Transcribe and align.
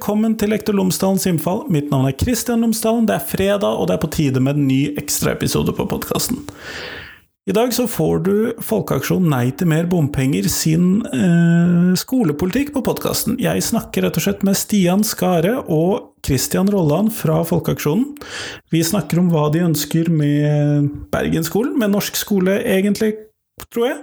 velkommen 0.00 0.32
til 0.40 0.48
Lektor 0.48 0.72
Lomsdalens 0.72 1.26
innfall. 1.28 1.66
Mitt 1.68 1.90
navn 1.92 2.06
er 2.08 2.14
Kristian 2.16 2.62
Lomsdalen. 2.64 3.04
Det 3.04 3.18
er 3.18 3.26
fredag, 3.28 3.68
og 3.68 3.90
det 3.90 3.98
er 3.98 4.00
på 4.00 4.08
tide 4.08 4.40
med 4.40 4.56
en 4.56 4.64
ny 4.64 4.94
ekstraepisode 4.96 5.74
på 5.76 5.84
podkasten. 5.90 6.38
I 7.44 7.52
dag 7.52 7.74
så 7.76 7.84
får 7.84 8.22
du 8.24 8.32
Folkeaksjon 8.64 9.26
Nei 9.28 9.50
til 9.52 9.68
mer 9.68 9.84
bompenger 9.90 10.48
sin 10.48 11.02
eh, 11.04 11.92
skolepolitikk 12.00 12.72
på 12.78 12.84
podkasten. 12.86 13.36
Jeg 13.44 13.60
snakker 13.66 14.06
rett 14.06 14.16
og 14.16 14.24
slett 14.24 14.44
med 14.46 14.56
Stian 14.56 15.04
Skare 15.04 15.58
og 15.66 16.14
Christian 16.24 16.72
Rolland 16.72 17.12
fra 17.12 17.42
Folkeaksjonen. 17.44 18.14
Vi 18.72 18.80
snakker 18.80 19.20
om 19.20 19.28
hva 19.34 19.50
de 19.52 19.66
ønsker 19.68 20.08
med 20.08 20.88
Bergensskolen, 21.12 21.76
med 21.76 21.92
norsk 21.92 22.16
skole 22.16 22.62
egentlig, 22.64 23.18
tror 23.68 23.86
jeg. 23.86 23.98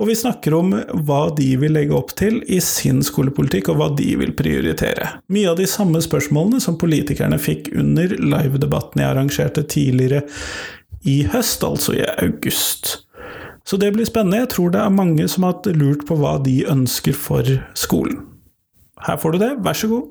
Og 0.00 0.08
vi 0.08 0.16
snakker 0.16 0.54
om 0.56 0.72
hva 1.06 1.20
de 1.36 1.48
vil 1.60 1.74
legge 1.76 1.96
opp 1.96 2.14
til 2.16 2.40
i 2.48 2.60
sin 2.64 3.02
skolepolitikk, 3.04 3.68
og 3.72 3.80
hva 3.80 3.90
de 3.98 4.08
vil 4.20 4.32
prioritere. 4.36 5.10
Mye 5.32 5.50
av 5.52 5.58
de 5.60 5.68
samme 5.68 6.00
spørsmålene 6.04 6.62
som 6.62 6.78
politikerne 6.80 7.40
fikk 7.40 7.72
under 7.76 8.14
livedebatten 8.16 9.02
jeg 9.02 9.10
arrangerte 9.10 9.66
tidligere 9.68 10.24
i 11.08 11.22
høst, 11.32 11.64
altså 11.64 11.96
i 11.96 12.04
august. 12.20 12.96
Så 13.68 13.76
det 13.80 13.92
blir 13.94 14.08
spennende. 14.08 14.40
Jeg 14.42 14.52
tror 14.54 14.72
det 14.72 14.80
er 14.82 14.94
mange 14.94 15.28
som 15.28 15.44
har 15.46 15.60
lurt 15.76 16.06
på 16.08 16.16
hva 16.20 16.38
de 16.42 16.62
ønsker 16.68 17.16
for 17.16 17.46
skolen. 17.78 18.22
Her 19.00 19.20
får 19.20 19.36
du 19.36 19.44
det, 19.44 19.52
vær 19.64 19.76
så 19.76 19.88
god. 19.88 20.08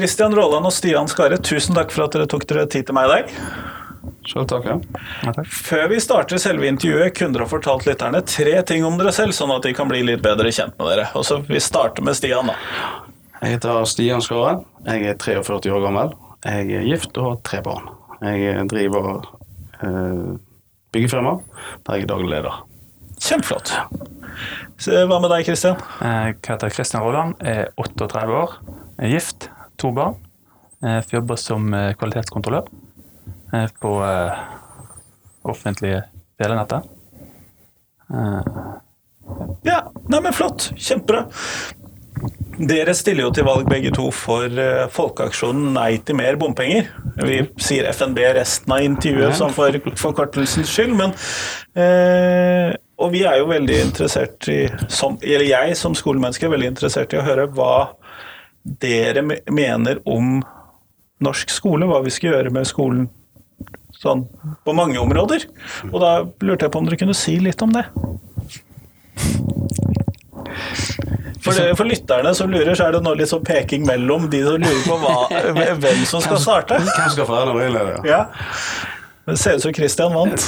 Kristian 0.00 0.32
Råland 0.34 0.64
og 0.64 0.72
Stian 0.72 1.08
Skare, 1.10 1.36
tusen 1.44 1.76
takk 1.76 1.92
for 1.92 2.06
at 2.06 2.14
dere 2.16 2.24
tok 2.30 2.46
dere 2.48 2.64
tid 2.72 2.86
til 2.88 2.96
meg 2.96 3.04
i 3.04 3.10
dag. 3.12 3.34
Selv 4.30 4.46
takk, 4.48 4.64
ja. 4.64 4.76
Ja, 5.26 5.32
takk. 5.36 5.48
Før 5.52 5.82
vi 5.92 5.98
starter 6.00 6.40
selve 6.40 6.68
intervjuet, 6.70 7.12
kunne 7.18 7.36
dere 7.36 7.48
fortalt 7.50 7.84
lytterne 7.84 8.22
tre 8.24 8.54
ting 8.64 8.86
om 8.88 8.96
dere 9.00 9.12
selv, 9.12 9.36
sånn 9.36 9.52
at 9.52 9.66
de 9.68 9.74
kan 9.76 9.90
bli 9.90 10.00
litt 10.06 10.22
bedre 10.24 10.52
kjent 10.56 10.72
med 10.80 10.88
dere. 10.88 11.10
Og 11.18 11.26
så 11.28 11.42
Vi 11.44 11.60
starter 11.60 12.06
med 12.06 12.16
Stian, 12.16 12.48
da. 12.48 12.56
Jeg 13.42 13.58
heter 13.58 13.84
Stian 13.88 14.24
Skare. 14.24 14.62
Jeg 14.88 15.12
er 15.12 15.20
43 15.20 15.72
år 15.76 15.84
gammel. 15.84 16.16
Jeg 16.48 16.72
er 16.80 16.88
gift 16.88 17.20
og 17.20 17.28
har 17.28 17.38
tre 17.44 17.60
barn. 17.64 17.92
Jeg 18.24 18.66
driver 18.72 19.20
eh, 19.84 20.34
byggefirma 20.96 21.36
der 21.84 22.00
jeg 22.00 22.08
er 22.08 22.12
daglig 22.14 22.32
leder. 22.32 22.58
Kjempeflott. 23.20 23.76
Så, 24.80 24.96
hva 25.04 25.20
med 25.20 25.28
deg, 25.32 25.44
Kristian? 25.44 25.80
Jeg 26.00 26.36
heter 26.48 26.72
Kristian 26.72 27.04
Rolland, 27.04 27.36
er 27.44 27.68
38 27.76 28.36
år, 28.40 28.54
er 28.96 29.12
gift, 29.12 29.50
to 29.80 29.90
barn. 29.96 30.14
Jeg 30.80 31.08
jobber 31.12 31.36
som 31.40 31.66
eh, 31.76 31.90
kvalitetskontrollør 32.00 32.68
eh, 33.56 33.66
på 33.82 33.90
eh, 34.06 34.38
offentlige 35.50 36.04
telenettet. 36.40 36.88
Eh, 38.10 38.54
Ja, 39.62 39.84
nei, 40.10 40.18
men 40.24 40.32
flott. 40.34 40.72
Kjempebra. 40.80 41.20
Dere 42.60 42.92
stiller 42.98 43.28
jo 43.28 43.30
til 43.32 43.46
valg 43.46 43.68
begge 43.70 43.92
to 43.94 44.08
for 44.12 44.44
eh, 44.58 44.88
folkeaksjonen 44.92 45.70
Nei 45.76 46.00
til 46.04 46.18
mer 46.18 46.36
bompenger. 46.40 46.88
Vi 47.22 47.38
sier 47.62 47.86
FNB 47.92 48.18
resten 48.36 48.74
av 48.74 48.82
intervjuet, 48.84 49.36
sånn 49.38 49.54
for 49.54 49.76
forkortelsens 50.00 50.72
skyld, 50.72 50.96
men 50.98 51.14
eh, 51.78 52.74
Og 53.00 53.12
vi 53.14 53.22
er 53.28 53.38
jo 53.40 53.48
veldig 53.52 53.78
interessert 53.86 54.48
i 54.52 54.58
som, 54.92 55.16
Eller 55.22 55.46
jeg 55.48 55.78
som 55.78 55.94
skolemenneske 55.96 56.48
er 56.48 56.52
veldig 56.56 56.72
interessert 56.74 57.14
i 57.14 57.20
å 57.20 57.24
høre 57.28 57.46
hva 57.54 57.72
dere 58.62 59.24
mener 59.50 60.00
om 60.08 60.40
norsk 61.20 61.52
skole, 61.52 61.88
hva 61.88 62.00
vi 62.04 62.12
skal 62.12 62.34
gjøre 62.34 62.52
med 62.54 62.68
skolen 62.68 63.08
sånn 64.00 64.24
på 64.64 64.72
mange 64.76 65.00
områder. 65.00 65.44
Og 65.90 65.98
da 66.00 66.12
lurte 66.44 66.66
jeg 66.66 66.72
på 66.72 66.80
om 66.80 66.88
dere 66.88 67.00
kunne 67.00 67.16
si 67.16 67.36
litt 67.42 67.60
om 67.64 67.74
det. 67.74 67.84
For, 71.40 71.56
det, 71.56 71.72
for 71.76 71.88
lytterne 71.88 72.32
som 72.36 72.50
lurer, 72.52 72.74
så 72.76 72.86
er 72.86 72.96
det 72.96 73.02
nå 73.04 73.14
litt 73.16 73.30
sånn 73.30 73.44
peking 73.44 73.86
mellom 73.88 74.28
de 74.32 74.42
som 74.44 74.60
lurer 74.60 74.82
på 74.84 74.96
hva, 75.00 75.16
hvem 75.82 76.02
som 76.08 76.24
skal 76.24 76.40
starte. 76.42 76.80
Hvem 76.84 77.12
skal 77.16 77.28
få 77.28 77.38
æren 77.40 77.78
av? 77.80 77.92
Ja. 78.08 78.24
Det 79.30 79.38
ser 79.38 79.56
ut 79.56 79.62
som 79.62 79.74
Christian 79.74 80.14
vant. 80.14 80.46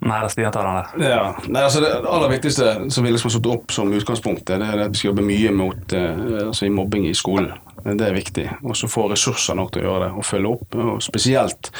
nei, 0.00 0.18
det 0.18 0.24
er 0.24 0.32
Stian 0.32 0.54
tar 0.54 0.66
den 0.66 0.76
der. 0.78 1.10
Ja, 1.10 1.22
nei, 1.48 1.62
altså 1.66 1.82
Det 1.84 1.92
aller 2.00 2.32
viktigste 2.32 2.74
som 2.94 3.06
vi 3.06 3.12
liksom 3.14 3.30
har 3.30 3.36
satt 3.36 3.48
opp 3.52 3.74
som 3.74 3.92
utgangspunkt, 3.92 4.46
det 4.48 4.58
er 4.62 4.84
at 4.86 4.94
vi 4.94 5.00
skal 5.00 5.12
jobbe 5.12 5.26
mye 5.26 5.52
mot 5.56 5.96
eh, 5.96 6.24
altså 6.46 6.70
mobbing 6.72 7.08
i 7.10 7.14
skolen. 7.16 7.52
Det 7.86 8.02
er 8.02 8.16
viktig. 8.16 8.46
Og 8.66 8.74
så 8.76 8.88
få 8.90 9.06
ressurser 9.12 9.54
nok 9.54 9.74
til 9.74 9.84
å 9.84 9.90
gjøre 9.90 10.06
det, 10.06 10.12
og 10.18 10.26
følge 10.26 10.54
opp. 10.56 10.74
Og 10.74 11.02
spesielt 11.04 11.70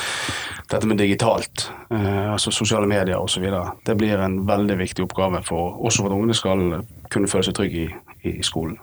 dette 0.71 0.87
med 0.87 1.01
digitalt, 1.03 1.69
eh, 1.91 2.33
altså 2.33 2.53
sosiale 2.55 2.87
medier 2.91 3.19
osv. 3.19 3.47
Det 3.87 3.97
blir 3.99 4.23
en 4.23 4.41
veldig 4.47 4.79
viktig 4.79 5.07
oppgave 5.07 5.43
for, 5.47 5.81
også 5.83 6.05
for 6.05 6.13
at 6.13 6.19
ungene 6.19 6.37
skal 6.37 6.67
kunne 7.11 7.31
føle 7.31 7.49
seg 7.49 7.59
trygge 7.59 7.89
i, 7.89 8.37
i 8.37 8.43
skolen. 8.47 8.79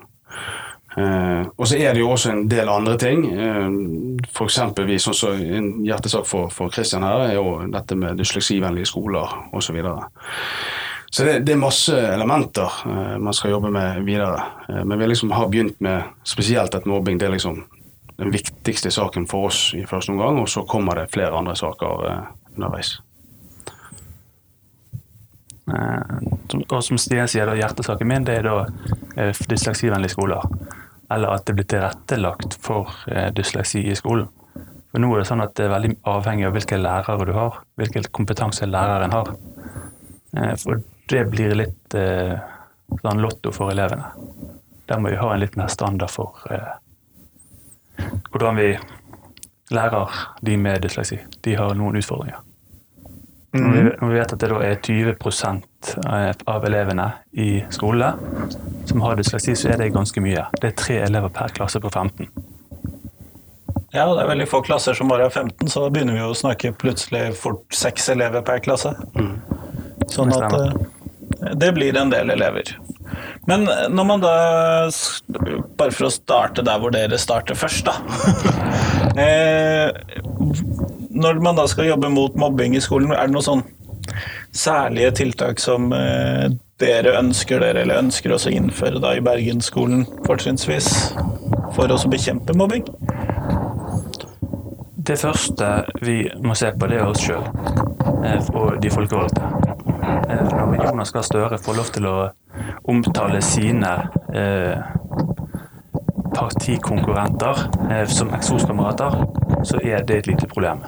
Eh, 0.97 1.41
og 1.57 1.67
så 1.67 1.79
er 1.79 1.93
det 1.93 2.03
jo 2.03 2.11
også 2.13 2.31
en 2.31 2.45
del 2.49 2.69
andre 2.69 2.95
ting. 3.01 3.25
Uh, 3.33 4.21
for 4.33 4.49
eksempelvis 4.49 5.07
sånn 5.07 5.17
så 5.17 5.33
en 5.33 5.69
hjertesak 5.85 6.27
for, 6.29 6.53
for 6.53 6.73
Christian 6.73 7.05
her 7.05 7.27
er 7.27 7.35
jo 7.39 7.59
dette 7.73 7.97
med 7.97 8.19
dysleksivennlige 8.21 8.91
skoler 8.91 9.37
osv. 9.51 9.67
Så, 9.67 9.75
videre. 9.75 10.09
så 11.09 11.25
det, 11.25 11.37
det 11.47 11.55
er 11.55 11.61
masse 11.61 11.97
elementer 11.97 12.81
uh, 12.85 13.15
man 13.17 13.33
skal 13.33 13.55
jobbe 13.55 13.73
med 13.73 14.03
videre. 14.05 14.43
Uh, 14.69 14.83
men 14.83 14.99
vi 14.99 15.13
liksom 15.13 15.33
har 15.33 15.49
begynt 15.49 15.81
med 15.81 16.13
spesielt 16.27 16.75
at 16.77 16.89
mobbing 16.89 17.21
det 17.21 17.29
er 17.31 17.37
liksom 17.37 17.63
den 18.15 18.31
viktigste 18.31 18.91
saken 18.91 19.27
for 19.27 19.49
oss 19.49 19.73
i 19.73 19.85
første 19.85 20.11
omgang, 20.11 20.39
og 20.39 20.49
så 20.49 20.63
kommer 20.69 20.95
det 20.95 21.11
flere 21.13 21.37
andre 21.37 21.55
saker 21.55 22.05
eh, 22.09 22.21
underveis. 22.55 22.99
Eh, 25.73 26.61
og 26.69 26.83
som 26.83 26.99
Stian 27.01 27.27
sier, 27.31 27.49
da, 27.49 27.57
hjertesaken 27.57 28.09
min 28.09 28.27
det 28.27 28.37
er 28.39 28.47
da 28.47 28.57
eh, 29.17 29.43
dysleksivennlige 29.49 30.13
skoler. 30.13 30.45
Eller 31.13 31.35
at 31.35 31.45
det 31.47 31.55
blir 31.57 31.67
tilrettelagt 31.69 32.57
for 32.63 32.91
eh, 33.11 33.29
dysleksi 33.35 33.83
i 33.89 33.95
skolen. 33.97 34.29
For 34.91 35.01
nå 35.01 35.09
er 35.13 35.23
det 35.23 35.29
sånn 35.29 35.43
at 35.43 35.55
det 35.57 35.67
er 35.67 35.73
veldig 35.73 35.95
avhengig 36.09 36.47
av 36.47 36.55
hvilke 36.55 36.79
lærere 36.79 37.27
du 37.27 37.33
har, 37.37 37.59
hvilken 37.81 38.07
kompetanse 38.13 38.69
læreren 38.69 39.13
har. 39.13 39.33
Eh, 40.37 40.55
for 40.61 40.81
det 41.11 41.23
blir 41.33 41.55
litt 41.57 41.97
eh, 41.97 42.35
sånn 43.01 43.21
lotto 43.21 43.53
for 43.55 43.73
elevene. 43.73 44.09
Der 44.89 45.01
må 45.01 45.13
vi 45.13 45.19
ha 45.21 45.29
en 45.33 45.41
litt 45.41 45.57
mer 45.59 45.69
standard 45.71 46.11
for 46.11 46.37
hvordan 48.33 48.57
vi 48.57 48.71
lærer 49.73 50.09
de 50.41 50.57
med 50.57 50.81
dysleksi. 50.83 51.19
De 51.45 51.55
har 51.55 51.75
noen 51.77 51.97
utfordringer. 51.99 52.41
Når 53.53 53.69
vi, 53.69 53.81
når 53.83 54.09
vi 54.09 54.17
vet 54.17 54.33
at 54.33 54.41
det 54.41 54.49
da 54.49 54.59
er 54.65 54.79
20 54.81 55.61
av 56.49 56.65
elevene 56.67 57.09
i 57.31 57.63
skole 57.73 58.13
som 58.89 59.03
har 59.03 59.19
dysleksi, 59.19 59.55
så 59.57 59.73
er 59.73 59.81
det 59.83 59.91
ganske 59.95 60.23
mye. 60.23 60.45
Det 60.61 60.71
er 60.71 60.77
tre 60.79 60.97
elever 61.05 61.31
per 61.33 61.53
klasse 61.55 61.81
på 61.83 61.91
15. 61.91 62.27
Ja, 63.93 64.07
det 64.09 64.23
er 64.23 64.29
veldig 64.31 64.47
få 64.49 64.63
klasser 64.65 64.97
som 64.97 65.11
bare 65.11 65.27
er 65.27 65.33
15, 65.33 65.67
så 65.69 65.83
da 65.83 65.91
begynner 65.93 66.17
vi 66.17 66.23
å 66.25 66.33
snakke 66.37 66.71
plutselig 66.81 67.27
fort 67.37 67.67
seks 67.77 68.09
elever 68.09 68.41
per 68.45 68.63
klasse. 68.65 68.95
Sånn 70.09 70.33
at 70.33 70.55
eh, 70.57 71.53
det 71.61 71.69
blir 71.77 71.95
en 71.99 72.09
del 72.13 72.33
elever. 72.33 72.73
Men 73.45 73.67
når 73.91 74.05
man 74.07 74.21
da 74.23 74.33
Bare 75.77 75.91
for 75.93 76.07
å 76.07 76.11
starte 76.13 76.63
der 76.65 76.79
hvor 76.81 76.93
dere 76.95 77.19
starter 77.21 77.57
først, 77.59 77.89
da. 77.89 77.97
Eh, 79.13 79.91
Når 81.13 81.37
man 81.45 81.53
da 81.59 81.67
skal 81.69 81.85
jobbe 81.85 82.09
mot 82.09 82.33
mobbing 82.39 82.73
i 82.73 82.79
skolen, 82.81 83.11
er 83.13 83.27
det 83.29 83.35
noe 83.35 83.45
sånn 83.45 83.61
særlige 84.53 85.11
tiltak 85.11 85.59
som 85.59 85.91
eh, 85.93 86.49
dere 86.81 87.17
ønsker 87.19 87.61
dere, 87.63 87.83
eller 87.83 88.01
ønsker 88.03 88.33
også 88.33 88.51
å 88.51 88.57
innføre 88.57 89.01
da 89.03 89.15
i 89.17 89.23
Bergensskolen 89.23 90.05
fortrinnsvis, 90.27 90.89
for 91.73 91.89
å 91.89 91.99
bekjempe 92.09 92.55
mobbing? 92.57 92.85
Det 95.03 95.17
første 95.19 95.69
vi 96.01 96.21
må 96.45 96.55
se 96.55 96.69
på, 96.71 96.87
det 96.87 97.01
er 97.01 97.09
oss 97.09 97.25
sjøl 97.25 97.43
og 98.53 98.81
de 98.81 98.89
folkevalgte. 98.89 99.43
Eh, 100.29 100.43
Når 100.53 100.85
Jonas 100.85 101.11
Gahr 101.11 101.25
Støre 101.27 101.59
får 101.59 101.75
lov 101.75 101.91
til 101.95 102.07
å 102.07 102.17
omtale 102.91 103.41
sine 103.43 103.91
eh, 104.33 104.79
partikonkurrenter 106.33 107.65
eh, 107.89 108.05
som 108.07 108.31
eksoskamerater, 108.35 109.19
så 109.63 109.81
er 109.83 110.07
det 110.07 110.21
et 110.21 110.31
lite 110.33 110.47
problem. 110.47 110.85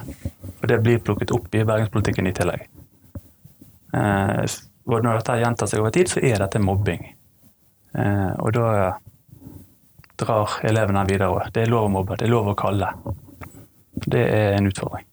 Og 0.61 0.67
det 0.69 0.81
blir 0.83 1.03
plukket 1.03 1.35
opp 1.35 1.53
i 1.55 1.65
bergenspolitikken 1.67 2.31
i 2.31 2.35
tillegg. 2.35 2.67
Eh, 3.95 4.43
og 4.85 5.01
når 5.01 5.19
dette 5.21 5.39
gjentar 5.41 5.69
seg 5.71 5.81
over 5.81 5.93
tid, 5.95 6.11
så 6.11 6.21
er 6.21 6.41
dette 6.43 6.61
mobbing. 6.61 7.07
Eh, 7.95 8.31
og 8.37 8.53
da 8.55 8.67
drar 10.19 10.59
elevene 10.67 11.05
videre. 11.09 11.49
Det 11.53 11.65
er 11.65 11.71
lov 11.71 11.89
å 11.89 11.93
mobbe, 11.97 12.19
det 12.19 12.27
er 12.27 12.33
lov 12.33 12.51
å 12.51 12.59
kalle. 12.59 12.91
Det 14.05 14.21
er 14.21 14.55
en 14.57 14.69
utfordring. 14.69 15.07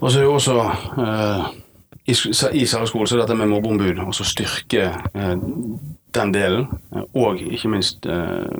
Og 0.00 0.10
så 0.10 0.18
er 0.18 0.24
jo 0.24 0.34
også 0.34 0.56
eh, 1.04 1.44
i, 2.04 2.14
i 2.60 2.64
særskolen 2.68 3.08
så 3.08 3.16
er 3.16 3.22
dette 3.22 3.36
med 3.38 3.48
mobbeombud, 3.52 4.00
også 4.04 4.26
styrke 4.28 4.88
eh, 4.90 5.34
den 6.14 6.34
delen. 6.34 6.66
eh, 6.92 7.06
og 7.16 7.40
ikke 7.40 7.70
minst 7.72 8.06
eh, 8.10 8.50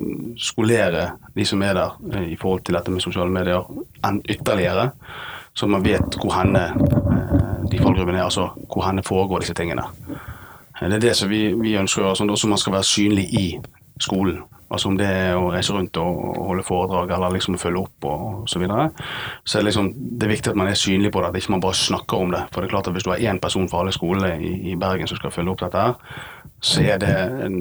skolere 0.40 1.10
de 1.34 1.44
som 1.48 1.62
er 1.66 1.76
der 1.76 2.22
i 2.24 2.38
forhold 2.40 2.64
til 2.64 2.78
dette 2.78 2.94
med 2.94 3.04
sosiale 3.04 3.34
medier 3.34 3.66
enn 4.06 4.22
ytterligere. 4.24 4.92
Så 5.54 5.66
man 5.70 5.84
vet 5.84 6.16
hvor 6.20 6.34
henne 6.34 6.64
eh, 6.66 7.68
de 7.70 7.78
fallgruppene 7.78 8.18
er, 8.18 8.24
altså 8.24 8.48
hvor 8.72 8.86
henne 8.86 9.02
foregår 9.06 9.44
disse 9.44 9.54
tingene. 9.54 9.84
Eh, 10.80 10.88
Det 10.88 10.96
er 10.96 11.04
det 11.08 11.16
som 11.16 11.30
vi, 11.30 11.52
vi 11.54 11.76
ønsker 11.78 12.02
å 12.02 12.08
gjøre, 12.08 12.34
sånn 12.34 12.50
man 12.50 12.58
skal 12.58 12.72
være 12.78 12.90
synlig 12.90 13.28
i 13.38 13.46
skolen. 14.00 14.42
Altså 14.74 14.90
om 14.90 14.98
det 14.98 15.06
er 15.06 15.38
å 15.38 15.50
reise 15.54 15.74
rundt 15.76 15.98
og, 16.02 16.20
holde 16.50 16.66
foredrag 16.66 17.14
eller 17.14 17.36
liksom 17.36 17.58
følge 17.60 17.84
opp 17.86 18.08
og, 18.10 18.24
og 18.42 18.50
så 18.50 18.62
videre. 18.62 18.90
Så 19.44 19.58
er 19.58 19.64
det, 19.64 19.70
liksom, 19.70 19.92
det 19.94 20.28
er 20.28 20.34
viktig 20.34 20.52
at 20.52 20.60
man 20.60 20.70
er 20.70 20.78
synlig 20.78 21.12
på 21.14 21.22
det, 21.22 21.30
at 21.30 21.40
ikke 21.40 21.54
man 21.54 21.64
bare 21.64 21.78
snakker 21.78 22.26
om 22.26 22.34
det. 22.34 22.44
For 22.52 22.60
det 22.60 22.68
er 22.68 22.74
klart 22.76 22.90
at 22.90 22.96
hvis 22.96 23.06
du 23.06 23.12
har 23.14 23.24
én 23.32 23.42
person 23.42 23.70
for 23.70 23.82
alle 23.82 23.94
skolene 23.94 24.34
i, 24.42 24.54
i 24.72 24.78
Bergen 24.80 25.10
som 25.10 25.20
skal 25.20 25.34
følge 25.34 25.54
opp 25.54 25.64
dette 25.64 25.86
så 26.64 26.80
er 26.80 26.98
det 26.98 27.14
en 27.44 27.56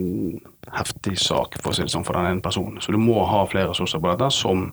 heftig 0.72 1.18
sak 1.20 1.58
for 1.62 1.76
sånn, 1.76 2.06
for 2.08 2.16
den 2.16 2.30
ene 2.30 2.44
personen. 2.44 2.80
Så 2.82 2.94
du 2.96 3.00
må 3.02 3.18
ha 3.28 3.42
flere 3.52 3.74
ressurser 3.74 4.00
på 4.00 4.14
dette 4.14 4.30
som 4.32 4.70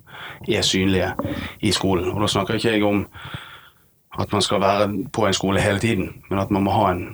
er 0.47 0.63
synlige 0.67 1.11
i 1.67 1.73
skolen. 1.75 2.13
Og 2.13 2.23
da 2.23 2.31
snakker 2.31 2.59
ikke 2.59 2.77
jeg 2.77 2.87
om 2.87 3.03
at 4.21 4.33
man 4.33 4.43
skal 4.43 4.63
være 4.63 4.87
på 5.15 5.27
en 5.27 5.35
skole 5.35 5.63
hele 5.63 5.83
tiden, 5.83 6.13
men 6.31 6.43
at 6.43 6.51
man 6.55 6.67
må 6.67 6.75
ha 6.75 6.93
en 6.95 7.05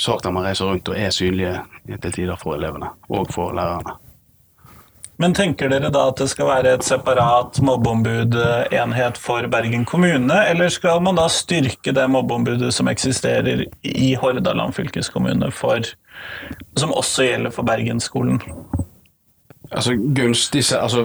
eh, 0.00 0.04
sak 0.04 0.22
der 0.24 0.32
man 0.32 0.46
reiser 0.48 0.70
rundt 0.70 0.88
og 0.88 0.98
er 0.98 1.10
synlige 1.10 1.58
til 2.02 2.12
tider 2.12 2.38
for 2.40 2.56
elevene 2.56 2.94
og 3.08 3.28
for 3.34 3.52
lærerne. 3.52 3.98
Men 5.20 5.34
tenker 5.36 5.68
dere 5.68 5.90
da 5.92 6.06
at 6.08 6.20
det 6.22 6.30
skal 6.32 6.48
være 6.48 6.70
et 6.78 6.84
separat 6.86 7.58
mobbeombudenhet 7.60 9.18
for 9.20 9.44
Bergen 9.52 9.84
kommune, 9.84 10.38
eller 10.48 10.72
skal 10.72 11.02
man 11.04 11.18
da 11.20 11.26
styrke 11.28 11.92
det 11.92 12.06
mobbeombudet 12.08 12.72
som 12.72 12.88
eksisterer 12.88 13.66
i 13.84 14.14
Hordaland 14.16 14.72
fylkeskommune, 14.72 15.50
for, 15.52 15.84
som 16.80 16.94
også 16.96 17.28
gjelder 17.28 17.52
for 17.52 17.68
Bergensskolen? 17.68 18.40
Altså 19.70 19.92
gunstig 20.16 20.64
altså, 20.72 21.04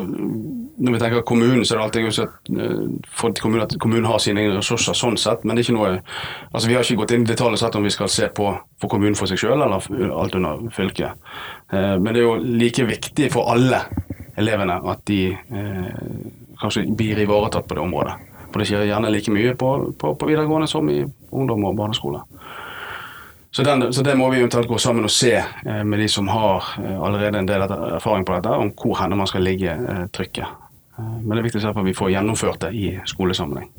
Når 0.78 0.92
vi 0.92 1.00
tenker 1.00 1.22
kommunen, 1.24 1.64
så 1.66 1.76
er 1.76 1.80
det 1.80 1.86
alltid 1.86 2.60
eh, 2.60 3.62
at 3.64 3.78
kommunen 3.80 4.06
har 4.10 4.20
sine 4.20 4.42
egne 4.44 4.58
ressurser, 4.58 4.98
sånn 4.98 5.16
sett, 5.18 5.46
men 5.46 5.56
det 5.56 5.64
er 5.64 5.70
ikke 5.70 5.78
noe 5.78 5.92
altså 6.52 6.68
Vi 6.68 6.76
har 6.76 6.84
ikke 6.84 7.00
gått 7.00 7.14
inn 7.16 7.24
i 7.24 7.30
detalj 7.30 7.56
og 7.56 7.62
sett 7.62 7.78
om 7.80 7.86
vi 7.88 7.94
skal 7.96 8.12
se 8.12 8.28
på 8.28 8.50
for 8.82 8.92
kommunen 8.92 9.16
for 9.16 9.32
seg 9.32 9.40
sjøl 9.40 9.56
eller 9.56 9.80
alt 10.12 10.36
under 10.36 10.66
fylket. 10.76 11.16
Eh, 11.72 11.96
Men 11.96 12.12
det 12.12 12.20
er 12.20 12.28
jo 12.28 12.36
like 12.44 12.88
viktig 12.92 13.32
for 13.32 13.54
alle 13.54 13.86
elevene 14.36 14.82
at 14.92 15.06
de 15.08 15.22
eh, 15.32 15.86
kanskje 16.60 16.86
blir 16.92 17.24
ivaretatt 17.24 17.68
på 17.68 17.78
det 17.78 17.86
området. 17.86 18.18
For 18.52 18.60
det 18.60 18.68
skjer 18.68 18.88
gjerne 18.90 19.12
like 19.12 19.32
mye 19.32 19.56
på, 19.56 19.72
på, 20.00 20.16
på 20.16 20.28
videregående 20.28 20.68
som 20.68 20.90
i 20.92 21.02
ungdom 21.32 21.66
og 21.70 21.76
barneskole. 21.80 22.22
Så, 23.56 23.64
den, 23.64 23.88
så 23.94 24.04
det 24.04 24.18
må 24.20 24.28
vi 24.34 24.42
eventuelt 24.42 24.68
gå 24.68 24.78
sammen 24.78 25.08
og 25.08 25.12
se 25.16 25.38
eh, 25.40 25.84
med 25.88 26.04
de 26.04 26.10
som 26.12 26.28
har 26.28 26.74
eh, 26.84 27.00
allerede 27.00 27.40
en 27.40 27.48
del 27.48 27.64
erfaring 27.64 28.28
på 28.28 28.36
dette, 28.36 28.52
om 28.52 28.76
hvor 28.76 29.00
henne 29.00 29.16
man 29.16 29.32
skal 29.32 29.48
ligge 29.48 29.80
trykket. 30.12 30.65
Eh, 30.98 31.18
men 31.22 31.34
det 31.36 31.42
er 31.42 31.50
viktig 31.50 31.66
at 31.66 31.84
vi 31.86 31.98
får 31.98 32.14
gjennomført 32.16 32.68
det 32.68 32.74
i 32.76 32.88
skolesammenheng. 33.10 33.72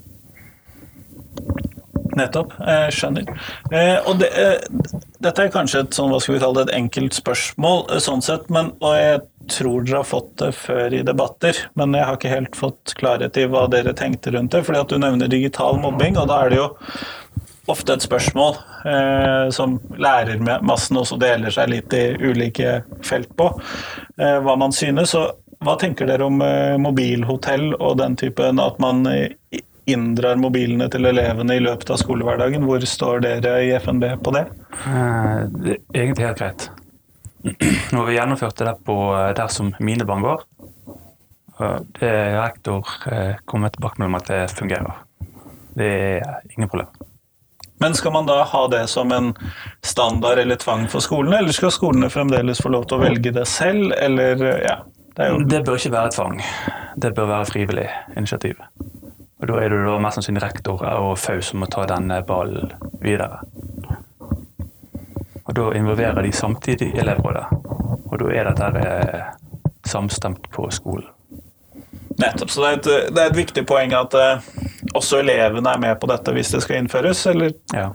Nettopp. 2.17 2.55
Jeg 2.65 2.93
skjønner. 2.97 3.27
Eh, 3.71 3.99
og 4.09 4.21
det, 4.23 4.31
eh, 4.33 4.93
dette 5.21 5.43
er 5.43 5.53
kanskje 5.53 5.83
et 5.85 5.97
sånn, 5.97 6.11
hva 6.11 6.21
skal 6.21 6.37
vi 6.37 6.41
kalle 6.41 6.63
det, 6.63 6.73
et 6.73 6.79
enkelt 6.81 7.17
spørsmål, 7.19 8.01
sånn 8.01 8.25
sett, 8.25 8.49
men, 8.49 8.73
og 8.81 8.97
jeg 8.97 9.21
tror 9.53 9.85
dere 9.85 10.01
har 10.01 10.09
fått 10.09 10.33
det 10.41 10.55
før 10.57 10.97
i 10.97 11.05
debatter, 11.07 11.61
men 11.75 11.93
jeg 11.93 12.09
har 12.09 12.17
ikke 12.17 12.33
helt 12.33 12.57
fått 12.57 12.97
klarhet 12.99 13.37
i 13.37 13.47
hva 13.47 13.67
dere 13.71 13.95
tenkte 13.97 14.33
rundt 14.33 14.53
det. 14.53 14.65
fordi 14.65 14.81
at 14.81 14.89
du 14.89 14.99
nevner 14.99 15.29
digital 15.29 15.79
mobbing, 15.79 16.17
og 16.17 16.29
da 16.29 16.41
er 16.45 16.51
det 16.51 16.57
jo 16.63 16.69
ofte 17.69 17.97
et 17.97 18.05
spørsmål 18.05 18.57
eh, 18.87 19.49
som 19.55 19.77
lærermassen 19.99 21.01
også 21.01 21.19
deler 21.19 21.51
seg 21.51 21.73
litt 21.73 21.95
i 21.99 22.05
ulike 22.15 22.83
felt 23.05 23.33
på, 23.37 23.51
eh, 24.21 24.39
hva 24.43 24.57
man 24.57 24.73
synes. 24.73 25.11
Så 25.11 25.27
hva 25.65 25.77
tenker 25.81 26.09
dere 26.09 26.27
om 26.27 26.43
eh, 26.45 26.77
mobilhotell 26.81 27.73
og 27.77 27.97
den 28.01 28.17
typen, 28.21 28.61
at 28.61 28.79
man 28.83 29.07
eh, 29.09 29.61
inndrar 29.89 30.39
mobilene 30.41 30.89
til 30.93 31.09
elevene 31.09 31.57
i 31.57 31.63
løpet 31.65 31.95
av 31.95 32.01
skolehverdagen? 32.03 32.67
Hvor 32.67 32.85
står 32.85 33.23
dere 33.25 33.55
i 33.65 33.73
FNB 33.79 34.09
på 34.25 34.35
det? 34.37 34.47
Eh, 34.85 35.41
Det 35.57 35.79
er 35.79 36.03
egentlig 36.03 36.29
helt 36.29 36.43
greit. 36.43 36.69
Når 37.95 38.09
vi 38.11 38.19
gjennomførte 38.19 38.69
det 38.69 38.77
på 38.85 38.97
der 39.39 39.53
som 39.55 39.73
mine 39.79 40.07
barn 40.09 40.25
går. 40.27 40.47
Det 41.97 42.05
er 42.05 42.35
rektor 42.37 42.85
kommet 43.49 43.73
tilbake 43.73 44.03
med 44.03 44.19
at 44.19 44.27
det 44.29 44.57
fungerer. 44.59 44.99
Det 45.79 45.87
er 46.19 46.43
ingen 46.53 46.69
problem. 46.69 46.91
Men 47.81 47.95
skal 47.95 48.13
man 48.13 48.27
da 48.27 48.43
ha 48.45 48.63
det 48.69 48.83
som 48.89 49.13
en 49.13 49.31
standard 49.85 50.39
eller 50.39 50.57
tvang 50.57 50.87
for 50.89 51.05
skolene, 51.05 51.39
eller 51.39 51.53
skal 51.57 51.73
skolene 51.73 52.11
fremdeles 52.13 52.61
få 52.65 52.73
lov 52.73 52.87
til 52.89 52.99
å 52.99 53.05
velge 53.05 53.33
det 53.37 53.47
selv, 53.49 53.93
eller 54.01 54.45
ja, 54.65 54.77
det 55.17 55.29
jo 55.31 55.39
Det 55.49 55.65
bør 55.65 55.79
ikke 55.81 55.93
være 55.93 56.11
tvang. 56.11 56.41
Det 57.03 57.15
bør 57.15 57.27
være 57.27 57.47
frivillig 57.47 57.89
initiativ. 58.17 58.61
Og 59.41 59.49
Da 59.49 59.59
er 59.61 59.69
det 59.69 59.83
da 59.85 59.99
mest 60.01 60.17
sannsynlig 60.19 60.43
rektor 60.43 60.83
og 60.83 61.19
FAU 61.19 61.41
som 61.45 61.61
må 61.61 61.67
ta 61.73 61.85
denne 61.89 62.23
ballen 62.27 62.73
videre. 63.01 63.41
Og 65.45 65.55
Da 65.55 65.71
involverer 65.79 66.23
de 66.23 66.33
samtidig 66.33 66.95
elevrådet, 66.99 67.45
og 68.11 68.19
da 68.19 68.31
er 68.35 68.49
dette 68.51 68.81
eh, 68.83 69.29
samstemt 69.87 70.51
på 70.51 70.71
skolen. 70.71 71.07
Nettopp. 72.19 72.51
Så 72.51 72.63
det 72.63 72.69
er, 72.69 72.77
et, 72.79 73.15
det 73.15 73.23
er 73.23 73.31
et 73.31 73.37
viktig 73.37 73.67
poeng 73.69 73.93
at 73.93 74.15
uh, 74.17 74.41
også 74.97 75.19
elevene 75.21 75.69
er 75.69 75.79
med 75.83 75.99
på 76.01 76.09
dette 76.09 76.33
hvis 76.33 76.51
det 76.55 76.63
skal 76.65 76.81
innføres, 76.81 77.27
eller 77.27 77.53
Ja. 77.75 77.91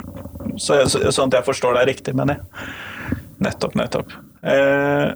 så, 0.57 0.77
så, 0.85 1.09
sånn 1.09 1.31
at 1.31 1.39
jeg 1.39 1.47
forstår 1.47 1.79
deg 1.79 1.89
riktig, 1.89 2.13
mener 2.15 2.37
jeg. 2.37 2.67
Nettopp, 3.41 3.75
nettopp. 3.75 4.13
Eh, 4.45 5.09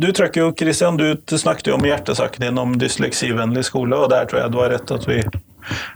du 0.00 0.12
trakk 0.16 0.36
jo, 0.36 0.48
Christian, 0.56 0.96
du 0.96 1.38
snakket 1.38 1.70
jo 1.70 1.76
om 1.76 1.84
hjertesaken 1.84 2.46
din 2.46 2.58
om 2.58 2.78
dysleksivennlig 2.80 3.66
skole, 3.68 3.96
og 3.96 4.10
der 4.12 4.28
tror 4.30 4.40
jeg 4.40 4.52
du 4.52 4.58
har 4.62 4.72
rett 4.72 4.92
at 4.94 5.06
vi 5.08 5.20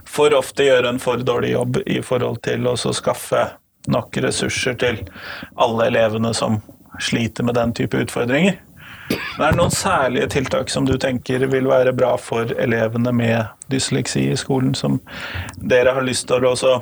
for 0.08 0.34
ofte 0.36 0.66
gjør 0.66 0.90
en 0.90 1.00
for 1.00 1.22
dårlig 1.24 1.54
jobb 1.54 1.78
i 1.86 2.00
forhold 2.04 2.42
til 2.44 2.68
å 2.68 2.76
skaffe 2.76 3.46
nok 3.88 4.16
ressurser 4.24 4.76
til 4.80 5.00
alle 5.60 5.88
elevene 5.88 6.34
som 6.36 6.60
sliter 7.00 7.44
med 7.48 7.56
den 7.56 7.72
type 7.76 7.98
utfordringer. 8.04 8.60
Men 9.08 9.46
er 9.46 9.52
det 9.52 9.60
noen 9.60 9.74
særlige 9.74 10.28
tiltak 10.36 10.70
som 10.72 10.86
du 10.88 10.94
tenker 11.00 11.44
vil 11.52 11.68
være 11.68 11.92
bra 11.96 12.14
for 12.20 12.52
elevene 12.60 13.12
med 13.12 13.68
dysleksi 13.72 14.28
i 14.30 14.38
skolen, 14.40 14.72
som 14.76 15.00
dere 15.56 15.92
har 15.96 16.06
lyst 16.06 16.28
til 16.28 16.44
å 16.44 16.54
også, 16.54 16.78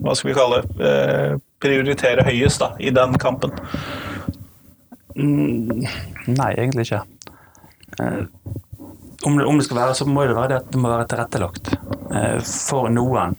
hva 0.00 0.16
skal 0.16 0.32
vi 0.32 0.36
kalle, 0.36 0.64
eh, 0.80 1.36
prioritere 1.60 2.24
høyest 2.24 2.64
da, 2.64 2.72
i 2.80 2.92
den 2.96 3.16
kampen? 3.20 3.52
Mm, 5.20 5.84
Nei, 6.36 6.50
egentlig 6.56 6.86
ikke. 6.88 7.02
Eh, 8.00 8.24
Om 9.26 9.34
det, 9.36 9.44
om 9.46 9.58
det 9.58 9.64
skal 9.66 9.76
være, 9.76 9.94
så 9.94 10.06
må 10.08 10.22
det 10.24 10.36
være 10.36 10.48
det 10.48 10.56
at 10.62 10.68
det 10.72 10.80
må 10.80 10.88
være 10.88 11.06
tilrettelagt. 11.10 11.74
Eh, 12.14 12.38
For 12.40 12.88
noen 12.88 13.34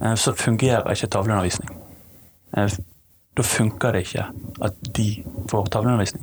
eh, 0.00 0.14
så 0.14 0.34
fungerer 0.38 0.92
ikke 0.94 1.08
tavleundervisning. 1.10 1.72
Da 3.34 3.42
funker 3.42 3.92
det 3.96 4.04
ikke 4.06 4.28
at 4.62 4.76
de 4.94 5.08
får 5.50 5.66
tavleundervisning. 5.74 6.22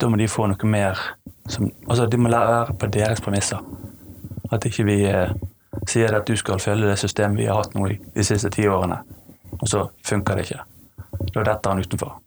Da 0.00 0.08
må 0.12 0.18
de 0.20 0.26
få 0.28 0.46
noe 0.50 0.68
mer 0.68 1.00
som 1.48 1.70
Altså, 1.88 2.06
de 2.06 2.16
må 2.20 2.28
lære 2.28 2.74
på 2.78 2.86
deres 2.92 3.20
premisser. 3.24 3.58
At 4.52 4.64
ikke 4.68 4.84
vi 4.84 4.98
sier 5.88 6.12
at 6.14 6.28
du 6.28 6.36
skal 6.36 6.60
følge 6.60 6.90
det 6.90 6.98
systemet 7.00 7.38
vi 7.40 7.46
har 7.48 7.56
hatt 7.62 7.72
nå 7.74 7.88
de 7.88 8.24
siste 8.24 8.50
ti 8.52 8.66
årene, 8.68 8.98
og 9.58 9.64
så 9.68 9.86
funker 10.06 10.36
det 10.36 10.44
ikke. 10.44 10.60
Da 11.34 11.42
detter 11.48 11.70
han 11.72 11.80
utenfor. 11.80 12.18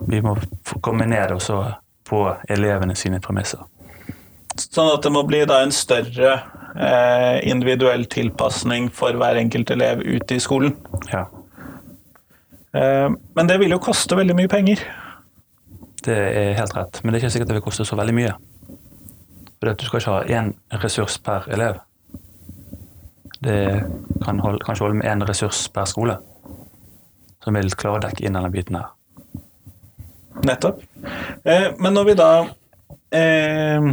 Vi 0.00 0.20
må 0.24 0.34
komme 0.82 1.06
ned 1.06 1.32
og 1.34 1.42
så 1.42 1.60
på 2.04 2.24
elevene 2.50 2.96
sine 2.98 3.20
premisser. 3.24 3.62
Sånn 4.58 4.92
at 4.92 5.02
det 5.02 5.12
må 5.14 5.24
bli 5.26 5.42
da 5.48 5.62
en 5.64 5.72
større 5.74 6.34
eh, 6.78 7.38
individuell 7.50 8.04
tilpasning 8.10 8.90
for 8.94 9.16
hver 9.18 9.38
enkelt 9.40 9.70
elev 9.74 10.02
ute 10.04 10.36
i 10.36 10.42
skolen. 10.42 10.76
Ja. 11.10 11.24
Eh, 12.74 13.08
men 13.10 13.50
det 13.50 13.58
vil 13.62 13.74
jo 13.74 13.80
koste 13.82 14.18
veldig 14.18 14.36
mye 14.38 14.50
penger. 14.50 14.84
Det 16.04 16.14
er 16.14 16.58
helt 16.58 16.76
rett, 16.76 17.00
men 17.02 17.12
det 17.12 17.18
er 17.18 17.24
ikke 17.24 17.34
sikkert 17.38 17.50
det 17.50 17.58
vil 17.58 17.66
koste 17.66 17.86
så 17.88 17.98
veldig 17.98 18.14
mye. 18.14 18.34
For 19.58 19.72
du 19.72 19.86
skal 19.86 20.02
ikke 20.02 20.14
ha 20.14 20.40
én 20.40 20.52
ressurs 20.82 21.16
per 21.24 21.48
elev. 21.54 21.80
Det 23.44 23.60
kan 24.24 24.40
holde, 24.40 24.60
kanskje 24.64 24.84
holde 24.84 24.98
med 25.00 25.08
én 25.08 25.24
ressurs 25.28 25.66
per 25.72 25.88
skole, 25.88 26.18
som 27.44 27.56
vil 27.56 27.72
klare 27.72 27.98
å 27.98 28.04
dekke 28.04 28.24
inn 28.24 28.36
denne 28.36 28.52
biten 28.52 28.78
her. 28.78 28.92
Nettopp. 30.42 30.82
Eh, 31.44 31.70
men 31.78 31.94
når 31.94 32.04
vi 32.08 32.14
da 32.18 32.30
eh, 33.14 33.86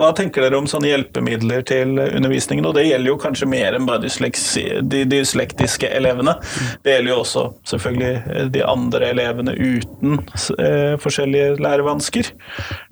Hva 0.00 0.10
tenker 0.16 0.44
dere 0.44 0.58
om 0.58 0.68
sånne 0.68 0.88
hjelpemidler 0.90 1.64
til 1.68 1.98
undervisningen? 2.00 2.64
Og 2.68 2.76
det 2.76 2.86
gjelder 2.86 3.12
jo 3.12 3.18
kanskje 3.20 3.48
mer 3.52 3.76
enn 3.76 3.88
bare 3.88 4.00
dysleksi, 4.04 4.64
de 4.80 5.02
dyslektiske 5.08 5.90
elevene. 5.92 6.38
Det 6.84 6.94
gjelder 6.94 7.12
jo 7.12 7.18
også 7.20 7.42
selvfølgelig 7.68 8.46
de 8.54 8.62
andre 8.64 9.10
elevene 9.12 9.56
uten 9.58 10.16
eh, 10.56 10.94
forskjellige 11.00 11.58
lærevansker. 11.60 12.32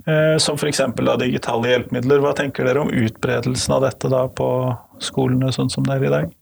Eh, 0.08 0.36
som 0.42 0.60
f.eks. 0.60 0.84
digitale 1.24 1.72
hjelpemidler. 1.72 2.20
Hva 2.24 2.34
tenker 2.36 2.68
dere 2.68 2.84
om 2.84 2.92
utbredelsen 2.92 3.78
av 3.78 3.88
dette 3.88 4.12
da 4.12 4.26
på 4.28 4.50
skolene 5.04 5.52
sånn 5.54 5.72
som 5.72 5.88
det 5.88 5.96
er 5.96 6.06
i 6.08 6.14
dag? 6.18 6.36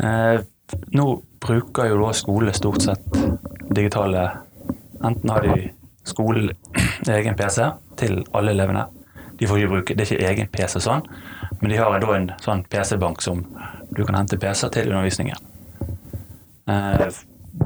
Eh, 0.00 0.40
nå 0.94 1.06
bruker 1.40 1.90
jo 1.90 2.00
da 2.02 2.12
skole 2.16 2.52
stort 2.54 2.82
sett 2.82 3.20
digitale 3.70 4.30
Enten 5.00 5.30
har 5.32 5.40
de 5.40 5.70
skolen 6.04 6.50
egen 7.08 7.36
PC 7.36 7.70
til 7.96 8.18
alle 8.36 8.52
elevene. 8.52 8.82
De 9.40 9.46
får 9.48 9.62
ikke 9.62 9.70
bruke, 9.72 9.94
Det 9.96 10.04
er 10.04 10.10
ikke 10.12 10.28
egen 10.28 10.50
PC 10.52 10.82
sånn, 10.84 11.06
men 11.62 11.72
de 11.72 11.78
har 11.80 11.94
da 12.02 12.16
en 12.16 12.26
sånn 12.44 12.64
PC-bank 12.68 13.22
som 13.24 13.40
du 13.96 14.02
kan 14.04 14.18
hente 14.18 14.36
PC 14.40 14.68
til 14.74 14.90
undervisningen. 14.92 15.46
Eh, 16.68 17.06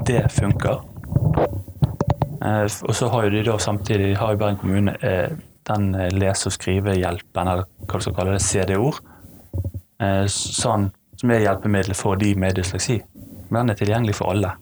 det 0.07 0.21
funker. 0.31 0.79
Eh, 2.41 2.63
og 2.63 2.95
så 2.95 3.09
har 3.11 3.25
jo 3.25 3.33
de 3.35 3.43
da 3.49 3.57
samtidig 3.59 4.15
har 4.21 4.31
jo 4.31 4.39
Bergen 4.39 4.61
kommune 4.61 4.95
eh, 5.03 5.35
den 5.67 5.91
lese- 6.15 6.47
og 6.47 6.55
skrivehjelpen, 6.55 7.51
eller 7.51 7.67
hva 7.83 7.99
du 7.99 8.05
skal 8.05 8.15
kalle 8.15 8.37
det, 8.37 8.45
CD-ord. 8.45 9.01
Sånn, 10.29 10.91
som 11.19 11.31
er 11.31 11.43
hjelpemiddelet 11.45 11.97
for 11.97 12.19
de 12.19 12.33
med 12.39 12.55
dysleksi. 12.57 12.99
Men 13.49 13.65
den 13.65 13.75
er 13.75 13.81
tilgjengelig 13.81 14.15
for 14.19 14.33
alle. 14.33 14.55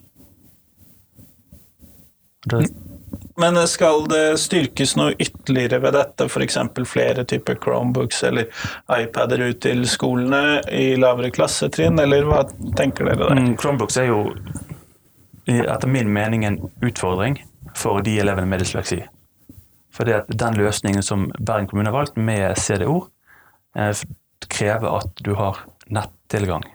Det... 2.46 2.66
Men 3.38 3.58
skal 3.68 4.06
det 4.10 4.38
styrkes 4.38 4.94
noe 4.98 5.16
ytterligere 5.18 5.80
ved 5.82 5.96
dette, 5.98 6.28
f.eks. 6.30 6.58
flere 6.86 7.24
typer 7.26 7.58
Chromebooks 7.64 8.24
eller 8.30 8.50
iPader 8.94 9.42
ut 9.48 9.62
til 9.66 9.88
skolene 9.90 10.62
i 10.70 10.94
lavere 11.02 11.32
klassetrinn, 11.34 11.98
eller 12.00 12.28
hva 12.30 12.44
tenker 12.78 13.10
dere 13.10 13.24
der? 13.24 13.42
Mm, 13.42 13.56
Chromebooks 13.58 13.98
er 13.98 14.12
jo 14.12 14.22
etter 15.50 15.90
min 15.90 16.14
mening 16.14 16.46
en 16.46 16.60
utfordring 16.86 17.40
for 17.78 18.06
de 18.06 18.20
elevene 18.22 18.50
med 18.50 18.62
dysleksi. 18.62 19.02
For 19.94 20.10
den 20.30 20.58
løsningen 20.58 21.06
som 21.06 21.28
Bergen 21.40 21.68
kommune 21.70 21.90
har 21.90 21.98
valgt 21.98 22.18
med 22.18 22.58
CDO, 22.58 23.08
eh, 23.78 23.94
krever 24.50 24.98
at 25.00 25.26
du 25.26 25.34
har 25.40 25.64
nettilgang. 25.94 26.66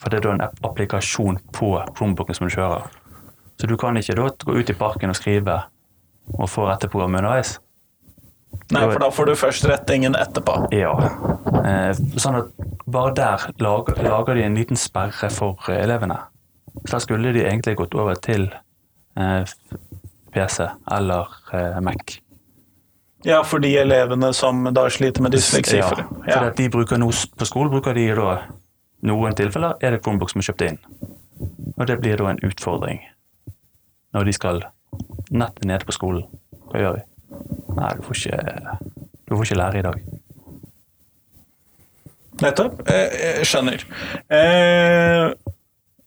For 0.00 0.12
det 0.12 0.20
er 0.20 0.26
da 0.26 0.34
en 0.34 0.46
applikasjon 0.68 1.40
på 1.56 1.74
Chromebooken 1.96 2.36
som 2.36 2.48
du 2.48 2.54
kjører. 2.54 2.88
Så 3.60 3.70
du 3.70 3.76
kan 3.80 3.96
ikke 3.96 4.16
da 4.18 4.28
gå 4.44 4.56
ut 4.58 4.70
i 4.70 4.76
parken 4.76 5.12
og 5.12 5.18
skrive 5.18 5.62
og 6.34 6.48
få 6.50 6.66
retteprogrammet 6.68 7.22
underveis. 7.22 7.58
Nei, 8.72 8.84
for 8.86 9.00
da 9.02 9.10
får 9.12 9.28
du 9.28 9.34
først 9.38 9.66
rettingen 9.68 10.16
etterpå. 10.18 10.54
Ja. 10.74 10.92
Eh, 11.64 11.90
sånn 12.20 12.38
at 12.38 12.52
bare 12.90 13.12
der 13.16 13.46
lager, 13.62 13.98
lager 14.04 14.38
de 14.38 14.44
en 14.46 14.56
liten 14.58 14.78
sperre 14.78 15.30
for 15.32 15.70
elevene. 15.74 16.20
Så 16.84 16.96
da 16.96 17.02
skulle 17.02 17.34
de 17.34 17.44
egentlig 17.44 17.76
gått 17.80 17.96
over 17.98 18.18
til 18.22 18.48
eh, 19.20 19.54
PC 20.34 20.68
eller 20.96 21.34
eh, 21.52 21.80
Mac. 21.84 22.18
Ja, 23.24 23.40
for 23.44 23.62
de 23.64 23.70
elevene 23.80 24.32
som 24.36 24.66
da 24.76 24.84
sliter 24.92 25.24
med 25.24 25.32
dysleksi. 25.32 25.78
Ja, 25.80 25.88
for 25.88 26.28
ja. 26.28 26.50
de 26.56 26.68
bruker 26.72 27.00
noe, 27.00 27.12
på 27.12 27.48
skolen 27.48 27.72
bruker 27.72 27.96
de 27.96 28.10
da 28.18 28.34
noen 29.04 29.36
tilfeller 29.36 29.80
er 29.84 29.96
det 29.96 30.02
Chromebook 30.04 30.32
som 30.32 30.42
er 30.42 30.48
kjøpt 30.50 30.64
inn. 30.68 30.78
Og 31.74 31.86
det 31.88 31.98
blir 32.00 32.20
da 32.20 32.30
en 32.32 32.42
utfordring 32.44 33.00
når 34.14 34.28
de 34.28 34.34
skal 34.36 34.60
nettet 35.32 35.64
nede 35.68 35.88
på 35.88 35.96
skolen. 35.96 36.28
Hva 36.70 36.82
gjør 36.82 36.98
vi? 36.98 37.06
Nei, 37.74 37.90
du 37.96 38.04
får 38.06 38.20
ikke, 38.20 38.76
du 39.24 39.34
får 39.34 39.48
ikke 39.48 39.58
lære 39.58 39.80
i 39.80 39.86
dag. 39.88 40.04
Nettopp. 42.44 42.80
Jeg 42.90 43.46
skjønner. 43.46 43.84
Eh, 44.28 45.53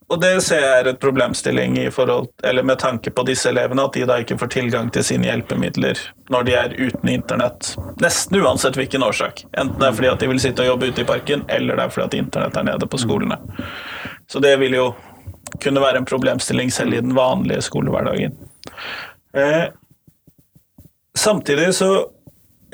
og 0.07 0.21
det 0.21 0.29
ser 0.45 0.61
jeg 0.63 0.75
er 0.81 0.87
et 0.93 0.99
problemstilling 1.03 1.75
forhold, 1.91 2.29
med 2.63 2.79
tanke 2.79 3.11
på 3.11 3.25
disse 3.27 3.49
elevene, 3.49 3.83
at 3.83 3.97
de 3.97 4.05
da 4.07 4.15
ikke 4.23 4.37
får 4.39 4.51
tilgang 4.53 4.91
til 4.95 5.03
sine 5.03 5.27
hjelpemidler 5.27 5.99
når 6.31 6.45
de 6.47 6.53
er 6.55 6.75
uten 6.77 7.11
internett. 7.11 7.73
Nesten 8.03 8.39
uansett 8.39 8.79
hvilken 8.79 9.03
årsak. 9.03 9.43
Enten 9.51 9.75
det 9.81 9.89
er 9.89 9.97
fordi 9.97 10.11
at 10.13 10.23
de 10.23 10.29
vil 10.31 10.39
sitte 10.39 10.63
og 10.63 10.71
jobbe 10.71 10.91
ute 10.91 11.03
i 11.03 11.07
parken, 11.07 11.43
eller 11.51 11.75
det 11.75 11.83
er 11.83 11.91
fordi 11.91 12.07
at 12.07 12.17
internett 12.21 12.59
er 12.59 12.67
nede 12.69 12.87
på 12.87 12.99
skolene. 13.03 13.39
Så 14.31 14.39
det 14.43 14.55
vil 14.63 14.77
jo 14.79 14.87
kunne 15.63 15.83
være 15.83 15.99
en 15.99 16.07
problemstilling 16.07 16.71
selv 16.71 16.95
i 16.95 17.03
den 17.03 17.15
vanlige 17.15 17.65
skolehverdagen. 17.67 18.37
Eh, 19.35 19.65
samtidig 21.15 21.73
så 21.75 22.09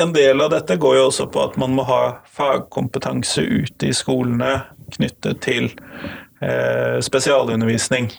En 0.01 0.09
del 0.13 0.41
av 0.41 0.49
dette 0.49 0.73
går 0.81 0.95
jo 0.97 1.01
også 1.05 1.27
på 1.29 1.41
at 1.43 1.57
man 1.61 1.75
må 1.77 1.83
ha 1.85 1.99
fagkompetanse 2.33 3.43
ute 3.45 3.91
i 3.91 3.93
skolene 3.93 4.63
knyttet 4.95 5.37
til 5.45 5.67
spesialundervisning, 7.03 8.09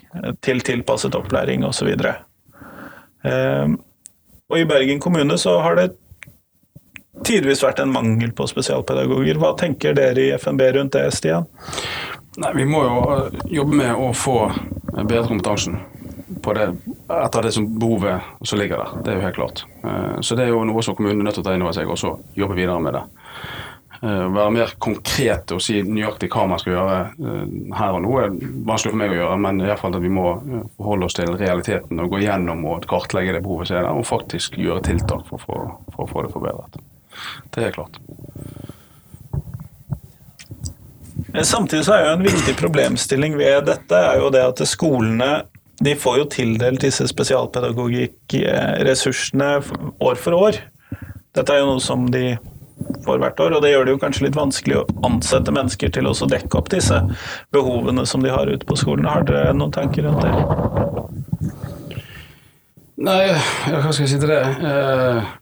til 0.45 0.63
tilpasset 0.65 1.17
opplæring 1.19 1.65
osv. 1.67 1.91
Eh, 3.25 3.69
og 4.51 4.59
i 4.59 4.65
Bergen 4.69 5.01
kommune 5.01 5.39
så 5.39 5.59
har 5.65 5.79
det 5.79 5.93
tidvis 7.25 7.63
vært 7.65 7.81
en 7.81 7.93
mangel 7.95 8.35
på 8.37 8.47
spesialpedagoger. 8.51 9.39
Hva 9.41 9.55
tenker 9.59 9.97
dere 9.97 10.27
i 10.27 10.35
FNB 10.37 10.67
rundt 10.77 10.97
det, 10.97 11.07
Stian? 11.17 11.49
Nei, 12.43 12.53
Vi 12.55 12.67
må 12.69 12.83
jo 12.85 13.01
eh, 13.15 13.43
jobbe 13.61 13.81
med 13.81 13.95
å 13.95 14.13
få 14.17 14.39
bedre 14.95 15.27
kompetansen 15.31 15.81
på 16.45 16.53
det, 16.57 16.69
etter 17.09 17.47
det 17.47 17.53
som 17.55 17.67
behovet 17.79 18.45
som 18.45 18.59
ligger 18.61 18.83
der. 18.83 19.03
Det 19.05 19.13
er 19.13 19.19
jo 19.19 19.27
helt 19.29 19.39
klart. 19.39 19.65
Eh, 19.85 20.21
så 20.21 20.37
det 20.37 20.49
er 20.49 20.53
jo 20.53 20.65
noe 20.69 20.85
som 20.85 20.97
kommunen 20.99 21.23
er 21.23 21.31
nødt 21.31 21.39
til 21.39 21.47
å 21.47 21.49
ta 21.49 21.57
inn 21.57 21.65
over 21.65 21.77
seg 21.77 21.91
og 21.91 22.01
så 22.01 22.17
jobbe 22.37 22.59
videre 22.59 22.81
med 22.83 22.99
det. 22.99 23.05
Eh, 24.03 24.25
være 24.35 24.51
mer 24.51 24.73
konkret 24.83 25.53
og 25.55 25.61
si 25.63 25.79
nøyaktig 25.87 26.27
hva 26.33 26.49
man 26.51 26.59
skal 26.61 26.75
gjøre 26.75 26.97
her 27.79 27.91
og 27.95 28.03
nå 28.03 28.11
er 28.21 28.33
vanskelig 28.67 28.93
for 28.93 29.01
meg 29.01 29.11
å 29.15 29.21
gjøre, 29.21 29.37
men 29.47 29.55
i 29.63 29.67
hvert 29.69 29.81
fall 29.81 29.97
at 29.97 30.03
vi 30.03 30.13
må 30.13 30.27
forholde 30.77 31.07
oss 31.09 31.17
til 31.17 31.31
realiteten 31.39 31.95
og 32.03 32.11
gå 32.13 32.19
gjennom 32.25 32.61
og 32.73 32.89
kartlegge 32.91 33.35
det 33.37 33.45
behovet 33.45 33.67
som 33.71 33.77
er 33.79 33.85
der, 33.87 33.95
og 33.95 34.09
faktisk 34.09 34.49
gjøre 34.61 34.87
tiltak 34.91 35.25
for, 35.31 35.39
for, 35.45 35.59
for 35.95 36.01
å 36.05 36.11
få 36.11 36.19
det 36.27 36.33
forbedret. 36.35 36.73
Det 37.55 37.61
er 37.63 37.77
klart. 37.77 37.95
Samtidig 41.43 41.85
så 41.87 41.93
er 41.95 42.01
jo 42.05 42.17
en 42.17 42.27
viktig 42.27 42.55
problemstilling 42.59 43.33
ved 43.39 43.57
dette 43.71 43.97
er 44.11 44.17
jo 44.23 44.29
det 44.35 44.43
at 44.45 44.59
skolene 44.71 45.33
de 45.83 45.93
får 45.99 46.15
jo 46.21 46.25
tildelt 46.31 46.85
disse 46.85 47.05
spesialpedagogikkressursene 47.11 49.51
år 50.05 50.17
for 50.21 50.33
år. 50.39 50.55
Dette 51.35 51.51
er 51.51 51.59
jo 51.63 51.71
noe 51.73 51.83
som 51.83 52.01
de 52.15 52.39
får 53.05 53.21
hvert 53.23 53.41
år, 53.45 53.57
og 53.57 53.63
det 53.65 53.73
gjør 53.73 53.87
det 53.87 53.95
jo 53.95 54.01
kanskje 54.03 54.27
litt 54.27 54.39
vanskelig 54.39 54.81
å 54.81 54.87
ansette 55.07 55.55
mennesker 55.55 55.93
til 55.95 56.09
å 56.11 56.17
dekke 56.31 56.59
opp 56.59 56.73
disse 56.73 57.01
behovene 57.55 58.07
som 58.09 58.25
de 58.25 58.33
har 58.35 58.51
ute 58.51 58.67
på 58.69 58.79
skolen. 58.81 59.09
Har 59.11 59.27
dere 59.29 59.55
noen 59.57 59.75
tanker 59.75 60.09
rundt 60.09 60.25
det? 60.25 61.53
Nei, 63.05 63.23
hva 63.69 63.91
skal 63.91 64.05
jeg 64.05 64.15
si 64.15 64.21
til 64.23 64.31
det? 64.31 64.45
Eh 64.65 65.33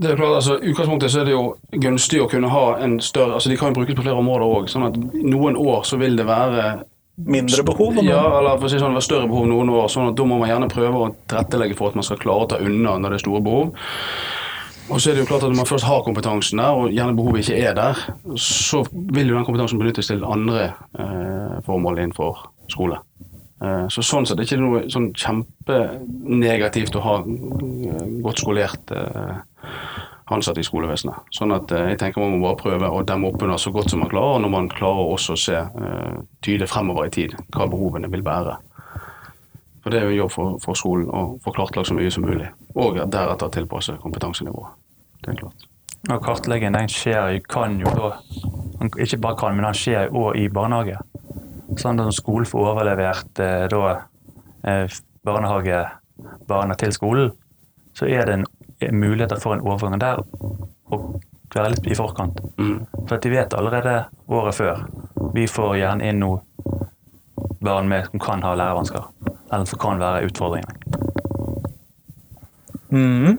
det 0.00 0.10
er 0.10 0.16
klart, 0.16 0.38
altså 0.38 0.54
utgangspunktet 0.56 1.12
så 1.12 1.20
er 1.20 1.26
det 1.28 1.34
jo 1.34 1.42
gunstig 1.82 2.22
å 2.24 2.28
kunne 2.30 2.48
ha 2.48 2.78
en 2.80 2.94
større 3.04 3.36
altså 3.36 3.50
De 3.52 3.58
kan 3.60 3.68
jo 3.68 3.82
brukes 3.82 3.98
på 3.98 4.04
flere 4.06 4.16
områder 4.22 4.46
òg. 4.46 4.70
Sånn 4.72 4.86
at 4.86 4.96
noen 5.12 5.58
år 5.60 5.84
så 5.84 5.98
vil 6.00 6.16
det 6.16 6.24
være 6.28 6.70
Mindre 7.20 7.64
behov? 7.68 7.98
Ja, 8.00 8.22
eller 8.38 8.56
for 8.56 8.64
å 8.64 8.70
si 8.72 8.78
sånn, 8.80 8.94
det 8.94 9.00
var 9.02 9.04
større 9.04 9.28
behov 9.28 9.48
noen 9.50 9.68
år. 9.74 9.90
sånn 9.92 10.08
at 10.08 10.16
Da 10.16 10.24
må 10.24 10.38
man 10.40 10.48
gjerne 10.48 10.70
prøve 10.72 11.02
å 11.02 11.10
tilrettelegge 11.28 11.76
for 11.76 11.90
at 11.90 11.98
man 11.98 12.06
skal 12.06 12.20
klare 12.22 12.46
å 12.46 12.48
ta 12.48 12.60
unna 12.64 12.96
når 12.96 13.12
det 13.12 13.18
er 13.18 13.24
store 13.26 13.42
behov. 13.44 13.74
Og 14.90 14.98
så 14.98 15.10
er 15.10 15.14
det 15.14 15.22
jo 15.22 15.30
klart 15.30 15.44
at 15.46 15.52
Når 15.52 15.60
man 15.62 15.70
først 15.70 15.86
har 15.86 16.02
kompetansen 16.02 16.58
der, 16.58 16.74
og 16.74 16.90
gjerne 16.90 17.16
behovet 17.16 17.44
ikke 17.44 17.62
er 17.62 17.74
der, 17.78 18.00
så 18.36 18.82
vil 18.92 19.28
jo 19.28 19.36
den 19.36 19.46
kompetansen 19.46 19.78
benyttes 19.78 20.10
til 20.10 20.24
andre 20.26 20.72
eh, 20.98 21.60
formål 21.66 22.02
innenfor 22.02 22.50
skole. 22.68 22.98
Eh, 23.60 23.86
så 23.92 24.02
sånn 24.04 24.24
sett 24.24 24.38
er 24.38 24.40
det 24.40 24.48
ikke 24.48 24.62
noe 24.62 24.84
sånn 24.88 25.10
kjempenegativt 25.12 26.96
å 26.96 27.02
ha 27.04 27.16
eh, 27.20 28.06
godt 28.24 28.40
skolert 28.40 28.92
eh, 28.96 29.34
ansatte 30.32 30.62
i 30.62 30.66
skolevesenet. 30.66 31.28
Sånn 31.34 31.52
at 31.52 31.72
jeg 31.74 31.98
tenker 32.00 32.22
man 32.22 32.38
må 32.38 32.46
bare 32.46 32.60
prøve 32.62 32.88
å 32.88 33.02
demme 33.04 33.28
opp 33.28 33.42
under 33.44 33.60
så 33.60 33.72
godt 33.74 33.92
som 33.92 34.00
man 34.00 34.12
klarer, 34.12 34.40
når 34.40 34.52
man 34.54 34.70
klarer 34.70 35.10
også 35.10 35.34
å 35.34 35.40
se 35.42 35.62
tydelig 36.46 36.70
fremover 36.70 37.08
i 37.08 37.14
tid 37.16 37.34
hva 37.50 37.66
behovene 37.68 38.08
vil 38.12 38.22
være. 38.22 38.54
For 39.80 39.90
Det 39.90 40.00
er 40.00 40.10
jo 40.10 40.22
jobb 40.22 40.32
for, 40.34 40.60
for 40.60 40.76
skolen 40.76 41.08
å 41.08 41.38
få 41.40 41.54
kartlagt 41.56 41.88
så 41.88 41.96
mye 41.96 42.10
som 42.12 42.26
mulig, 42.26 42.50
og 42.76 42.98
deretter 43.00 43.52
tilpasse 43.54 43.96
kompetansenivået. 44.02 44.74
Det 45.24 45.32
er 45.32 45.38
klart. 45.40 45.70
Og 46.08 46.22
Kartleggingen 46.24 46.78
den 46.78 46.88
skjer, 46.88 47.38
kan 47.48 47.76
jo 47.80 47.90
da 47.92 48.14
Ikke 48.96 49.18
bare 49.20 49.36
kan, 49.36 49.56
men 49.56 49.66
den 49.66 49.76
skjer 49.76 50.06
jo 50.08 50.30
òg 50.30 50.38
i 50.40 50.46
barnehage. 50.48 50.96
Sånn 51.78 52.00
at 52.00 52.14
skolen 52.16 52.48
får 52.48 52.70
overlevert 52.72 53.40
eh, 53.44 53.66
da, 53.68 53.90
eh, 54.64 55.00
barnehagebarna 55.28 56.76
til 56.80 56.94
skolen, 56.96 57.34
så 57.92 58.08
er 58.08 58.24
det 58.26 58.38
en, 58.38 58.46
mulighet 58.96 59.36
for 59.42 59.52
en 59.52 59.60
overgang 59.60 60.00
der 60.00 60.22
å 60.24 60.98
være 61.52 61.74
litt 61.74 61.90
i 61.92 61.98
forkant. 61.98 62.40
Mm. 62.56 62.78
For 63.04 63.18
at 63.18 63.26
de 63.26 63.34
vet 63.34 63.54
allerede 63.54 63.94
året 64.32 64.56
før. 64.56 64.86
Vi 65.36 65.44
får 65.50 65.76
gjerne 65.82 66.08
inn 66.08 66.22
noe 66.24 66.40
barn 67.60 67.88
med, 67.88 68.08
som 68.10 68.22
kan 68.22 68.42
ha 68.42 68.54
lærevansker, 68.56 69.04
eller 69.52 69.68
som 69.68 69.78
kan 69.78 70.00
være 70.00 70.26
utfordringer. 70.30 70.74
Mm. 72.90 73.38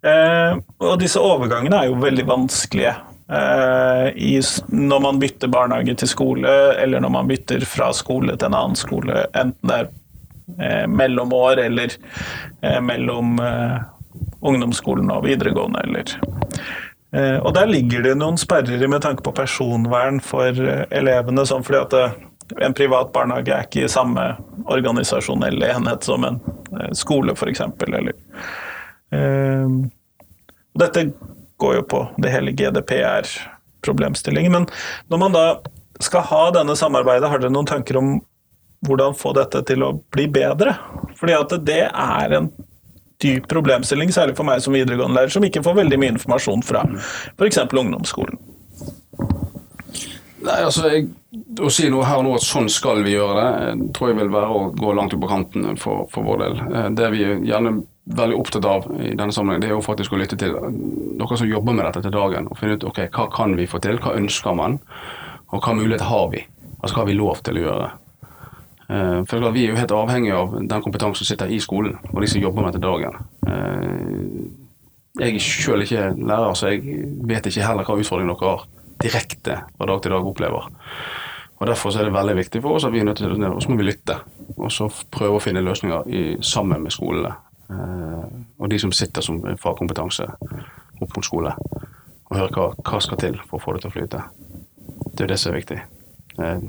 Eh, 0.00 0.58
og 0.80 0.98
disse 1.02 1.20
overgangene 1.20 1.82
er 1.82 1.90
jo 1.90 2.00
veldig 2.00 2.26
vanskelige. 2.28 2.94
Eh, 3.30 4.06
i, 4.16 4.40
når 4.68 5.02
man 5.04 5.20
bytter 5.22 5.52
barnehage 5.52 5.94
til 6.00 6.10
skole, 6.10 6.54
eller 6.82 7.02
når 7.02 7.14
man 7.18 7.28
bytter 7.30 7.66
fra 7.68 7.92
skole 7.94 8.36
til 8.36 8.50
en 8.50 8.58
annen 8.58 8.78
skole, 8.78 9.26
enten 9.38 9.70
det 9.70 9.76
er 9.76 9.90
eh, 10.58 10.86
mellomår 10.90 11.62
eller 11.66 11.94
eh, 12.62 12.80
mellom 12.82 13.38
eh, 13.44 13.76
ungdomsskolen 14.40 15.12
og 15.14 15.28
videregående, 15.28 15.84
eller 15.84 16.16
eh, 17.12 17.38
Og 17.38 17.54
der 17.54 17.70
ligger 17.70 18.08
det 18.08 18.16
noen 18.18 18.40
sperrer 18.40 18.88
med 18.88 19.04
tanke 19.04 19.22
på 19.26 19.36
personvern 19.36 20.18
for 20.24 20.56
elevene, 20.90 21.46
sånn 21.46 21.66
fordi 21.66 21.84
at 21.84 22.20
en 22.58 22.74
privat 22.74 23.12
barnehage 23.12 23.54
er 23.54 23.66
ikke 23.66 23.84
i 23.84 23.90
samme 23.90 24.24
organisasjonelle 24.70 25.70
enhet 25.74 26.06
som 26.06 26.24
en 26.26 26.40
eh, 26.76 26.90
skole, 26.96 27.34
f.eks. 27.36 27.62
Eller 27.86 28.12
eh, 29.14 29.76
Dette 30.80 31.04
går 31.60 31.76
jo 31.80 31.84
på 31.92 32.00
det 32.22 32.32
hele 32.32 32.54
GDPR-problemstillingen. 32.56 34.52
Men 34.52 34.66
når 35.12 35.22
man 35.24 35.36
da 35.36 35.44
skal 36.00 36.24
ha 36.30 36.42
denne 36.56 36.76
samarbeidet, 36.78 37.28
har 37.28 37.42
dere 37.42 37.52
noen 37.52 37.68
tanker 37.68 37.98
om 38.00 38.18
hvordan 38.86 39.16
få 39.18 39.34
dette 39.36 39.60
til 39.68 39.84
å 39.84 39.92
bli 40.14 40.24
bedre? 40.32 40.74
Fordi 41.18 41.36
at 41.36 41.56
det 41.66 41.82
er 41.90 42.36
en 42.38 42.48
dyp 43.20 43.48
problemstilling, 43.50 44.12
særlig 44.14 44.38
for 44.38 44.48
meg 44.48 44.62
som 44.64 44.72
videregående 44.72 45.18
lærer, 45.18 45.32
som 45.34 45.44
ikke 45.44 45.62
får 45.66 45.76
veldig 45.82 45.98
mye 46.00 46.14
informasjon 46.14 46.64
fra 46.64 46.86
f.eks. 47.36 47.60
ungdomsskolen. 47.68 48.40
Nei, 50.40 50.56
altså, 50.64 50.88
jeg, 50.88 51.08
Å 51.60 51.70
si 51.72 51.88
noe 51.92 52.06
her 52.08 52.20
og 52.20 52.26
nå 52.26 52.34
at 52.38 52.44
sånn 52.44 52.68
skal 52.72 53.02
vi 53.04 53.14
gjøre 53.14 53.40
det, 53.40 53.88
tror 53.96 54.10
jeg 54.10 54.18
vil 54.18 54.32
være 54.32 54.56
å 54.56 54.62
gå 54.74 54.92
langt 54.96 55.14
ut 55.14 55.20
på 55.22 55.30
kanten 55.30 55.76
for, 55.80 56.06
for 56.12 56.26
vår 56.26 56.44
del. 56.44 56.60
Eh, 56.66 56.88
det 56.98 57.10
vi 57.14 57.24
er 57.26 57.42
gjerne 57.46 57.74
veldig 58.10 58.38
opptatt 58.40 58.66
av 58.66 58.88
i 58.98 59.12
denne 59.14 59.34
sammenheng, 59.34 59.60
det 59.62 59.68
er 59.68 59.76
jo 59.76 59.84
faktisk 59.84 60.16
å 60.16 60.18
lytte 60.18 60.38
til 60.40 60.56
dere 61.20 61.38
som 61.38 61.50
jobber 61.50 61.76
med 61.76 61.86
dette 61.86 62.02
til 62.06 62.14
dagen, 62.14 62.48
og 62.50 62.58
finne 62.58 62.78
ut 62.78 62.86
ok, 62.88 63.04
hva 63.14 63.28
kan 63.30 63.54
vi 63.58 63.68
få 63.70 63.78
til, 63.84 64.00
hva 64.02 64.16
ønsker 64.18 64.56
man, 64.58 64.80
og 65.50 65.60
hva 65.62 65.76
mulighet 65.76 66.08
har 66.08 66.30
vi? 66.32 66.42
Altså 66.80 66.96
hva 66.96 67.04
har 67.04 67.10
vi 67.10 67.18
lov 67.20 67.44
til 67.46 67.60
å 67.60 67.64
gjøre? 67.66 67.90
Eh, 68.90 69.20
for 69.30 69.50
Vi 69.54 69.66
er 69.66 69.74
jo 69.74 69.78
helt 69.78 69.94
avhengig 69.94 70.34
av 70.34 70.56
den 70.58 70.82
kompetansen 70.82 71.22
som 71.22 71.30
sitter 71.30 71.52
i 71.52 71.60
skolen, 71.62 72.00
og 72.10 72.20
de 72.24 72.32
som 72.32 72.42
jobber 72.42 72.66
med 72.66 72.74
dette 72.74 72.88
dagen. 72.88 73.22
Eh, 73.46 74.66
jeg 75.20 75.36
er 75.36 75.42
selv 75.44 75.84
ikke 75.84 76.10
lærer, 76.16 76.54
så 76.54 76.72
jeg 76.72 77.06
vet 77.28 77.46
ikke 77.46 77.66
heller 77.66 77.86
hva 77.86 77.98
utfordringen 78.00 78.34
dere 78.34 78.54
har 78.56 78.66
direkte 79.02 79.60
fra 79.76 79.88
dag 79.90 80.02
til 80.02 80.14
dag 80.14 80.26
opplever. 80.26 80.70
Og 81.60 81.66
Derfor 81.68 81.92
er 81.92 82.08
det 82.08 82.14
veldig 82.14 82.36
viktig 82.38 82.62
for 82.64 82.78
oss 82.78 82.86
at 82.88 82.92
vi 82.92 83.02
er 83.02 83.04
nødt 83.04 83.20
til 83.20 83.34
å 83.34 83.52
må 83.52 83.76
vi 83.76 83.84
lytte, 83.84 84.16
og 84.56 84.70
så 84.72 84.88
prøve 85.12 85.36
å 85.36 85.42
finne 85.44 85.60
løsninger 85.64 86.08
i, 86.08 86.22
sammen 86.40 86.80
med 86.82 86.94
skolene. 86.94 87.34
Eh, 87.70 88.22
og 88.58 88.70
de 88.72 88.78
som 88.80 88.92
sitter 88.92 89.22
som 89.22 89.42
fagkompetanse 89.60 90.24
opp 90.24 91.16
mot 91.16 91.24
skole, 91.26 91.52
og 92.30 92.36
høre 92.36 92.54
hva, 92.54 92.70
hva 92.80 93.00
skal 93.04 93.20
til 93.20 93.36
for 93.44 93.58
å 93.58 93.64
få 93.64 93.74
det 93.76 93.84
til 93.84 93.90
å 93.90 93.96
flyte. 93.98 94.22
Det 95.12 95.26
er 95.26 95.32
det 95.34 95.38
som 95.42 95.52
er 95.52 95.60
viktig. 95.60 95.78
Eh, 96.40 96.64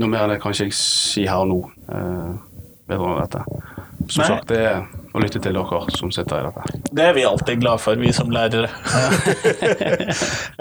noe 0.00 0.08
mer 0.08 0.24
enn 0.24 0.32
det 0.32 0.40
kan 0.40 0.54
ikke 0.54 0.70
jeg 0.70 0.78
si 0.80 1.26
her 1.28 1.44
og 1.44 1.52
nå 1.52 1.60
eh, 1.92 2.32
vedrørende 2.88 3.26
dette. 3.26 3.44
Som 4.08 4.22
Nei. 4.22 4.30
sagt, 4.32 4.48
det 4.48 4.62
er 4.64 4.86
å 5.12 5.20
lytte 5.20 5.40
til 5.44 5.56
dere 5.56 5.80
som 5.96 6.12
sitter 6.14 6.40
i 6.40 6.48
dette. 6.48 6.80
Det 6.92 7.04
er 7.04 7.16
vi 7.16 7.24
alltid 7.28 7.60
glad 7.60 7.82
for, 7.82 8.00
vi 8.00 8.12
som 8.16 8.32
lærere. 8.32 8.70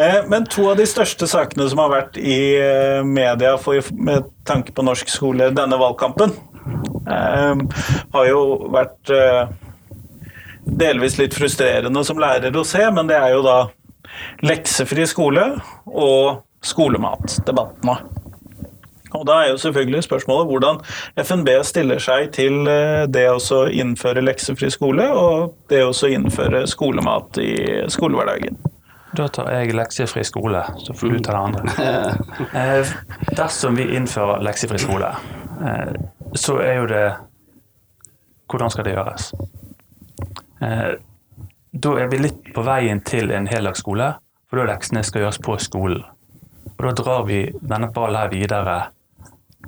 Eh, 0.02 0.24
men 0.32 0.46
to 0.50 0.64
av 0.72 0.80
de 0.80 0.86
største 0.88 1.28
sakene 1.30 1.66
som 1.70 1.82
har 1.82 1.90
vært 1.92 2.16
i 2.18 2.38
eh, 2.58 3.02
media 3.06 3.52
for, 3.62 3.78
med 3.94 4.30
tanke 4.48 4.74
på 4.74 4.86
norsk 4.86 5.12
skole 5.12 5.50
denne 5.54 5.78
valgkampen, 5.78 6.34
eh, 7.06 7.82
har 8.16 8.30
jo 8.30 8.42
vært 8.74 9.12
delvis 10.66 11.20
litt 11.20 11.36
frustrerende 11.38 12.04
som 12.08 12.22
lærer 12.22 12.56
å 12.58 12.66
se, 12.68 12.82
men 12.96 13.12
det 13.12 13.20
er 13.20 13.36
jo 13.36 13.44
da 13.46 13.58
leksefri 14.48 15.06
skole 15.10 15.46
og 15.86 16.42
skolematdebattene. 16.66 18.00
Og 19.14 19.26
Da 19.28 19.42
er 19.44 19.50
jo 19.52 19.58
selvfølgelig 19.58 20.04
spørsmålet 20.04 20.48
hvordan 20.48 20.80
FNB 21.20 21.50
stiller 21.68 22.00
seg 22.00 22.32
til 22.36 22.68
eh, 22.70 23.08
det 23.12 23.28
å 23.32 23.64
innføre 23.68 24.24
leksefri 24.24 24.72
skole 24.72 25.08
og 25.12 25.56
det 25.72 25.84
å 25.84 25.92
innføre 26.08 26.64
skolemat 26.68 27.42
i 27.44 27.54
skolehverdagen. 27.92 28.60
Da 29.18 29.28
tar 29.28 29.50
jeg 29.52 29.76
leksefri 29.76 30.24
skole, 30.24 30.62
så 30.80 30.96
får 30.96 31.12
du 31.12 31.20
ta 31.20 31.36
det 31.36 31.42
andre. 31.42 31.76
Eh, 32.62 32.88
dersom 33.36 33.76
vi 33.76 33.90
innfører 33.96 34.44
leksefri 34.44 34.80
skole, 34.80 35.12
eh, 35.68 35.92
så 36.36 36.58
er 36.64 36.80
jo 36.82 36.88
det 36.92 37.06
Hvordan 38.52 38.68
skal 38.68 38.84
det 38.84 38.92
gjøres? 38.92 39.30
Da 41.72 41.92
er 42.02 42.10
vi 42.12 42.18
litt 42.20 42.50
på 42.52 42.66
veien 42.68 43.00
til 43.08 43.32
en 43.32 43.46
heldagsskole, 43.48 44.10
for 44.50 44.60
da 44.60 44.66
leksene 44.74 45.06
skal 45.08 45.24
gjøres 45.24 45.40
på 45.40 45.56
skolen. 45.64 46.02
Og 46.76 46.84
Da 46.84 46.92
drar 46.92 47.24
vi 47.30 47.46
denne 47.62 47.88
ballen 47.96 48.20
her 48.20 48.34
videre 48.34 48.76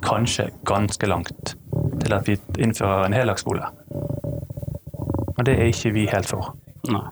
kanskje 0.01 0.49
ganske 0.65 1.07
langt 1.07 1.55
til 2.01 2.15
at 2.15 2.27
vi 2.27 2.37
innfører 2.57 3.05
en 3.05 3.17
heldagsskole. 3.17 3.69
Og 5.33 5.45
det 5.45 5.57
er 5.57 5.69
ikke 5.71 5.93
vi 5.95 6.07
helt 6.11 6.29
for. 6.29 6.53
Nei. 6.89 7.05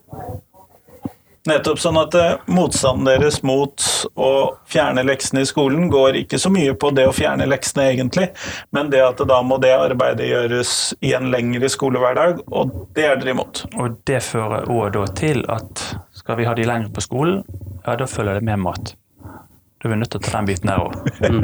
Nettopp 1.49 1.79
sånn 1.81 1.97
at 1.97 2.13
eh, 2.13 2.41
motstanden 2.53 3.07
deres 3.07 3.39
mot 3.41 3.81
å 4.13 4.29
fjerne 4.69 5.01
leksene 5.07 5.41
i 5.41 5.47
skolen 5.49 5.87
går 5.89 6.19
ikke 6.19 6.37
så 6.37 6.51
mye 6.53 6.75
på 6.77 6.91
det 6.93 7.07
å 7.09 7.15
fjerne 7.17 7.47
leksene, 7.49 7.87
egentlig, 7.95 8.27
men 8.69 8.91
det 8.93 9.01
at 9.01 9.23
da 9.25 9.39
må 9.41 9.57
det 9.63 9.73
arbeidet 9.73 10.29
gjøres 10.29 10.75
i 11.01 11.15
en 11.17 11.31
lengre 11.33 11.71
skolehverdag, 11.73 12.43
og 12.53 12.75
det 12.93 13.07
er 13.09 13.17
dere 13.17 13.33
imot. 13.33 13.63
Og 13.73 13.97
det 14.05 14.21
fører 14.27 14.69
òg 14.69 14.93
da 14.93 15.07
til 15.17 15.41
at 15.49 15.81
skal 16.21 16.37
vi 16.37 16.45
ha 16.45 16.53
de 16.53 16.69
lenger 16.69 16.93
på 16.93 17.07
skolen, 17.09 17.41
ja, 17.87 17.97
da 17.97 18.05
følger 18.05 18.37
det 18.37 18.45
med 18.45 18.61
mat. 18.61 18.93
Da 19.81 19.89
er 19.89 19.95
vi 19.95 19.97
nødt 19.97 20.11
til 20.13 20.21
å 20.21 20.25
ta 20.25 20.35
den 20.37 20.49
biten 20.49 20.69
her 20.69 20.83
òg. 20.85 20.97
Mm. 21.31 21.43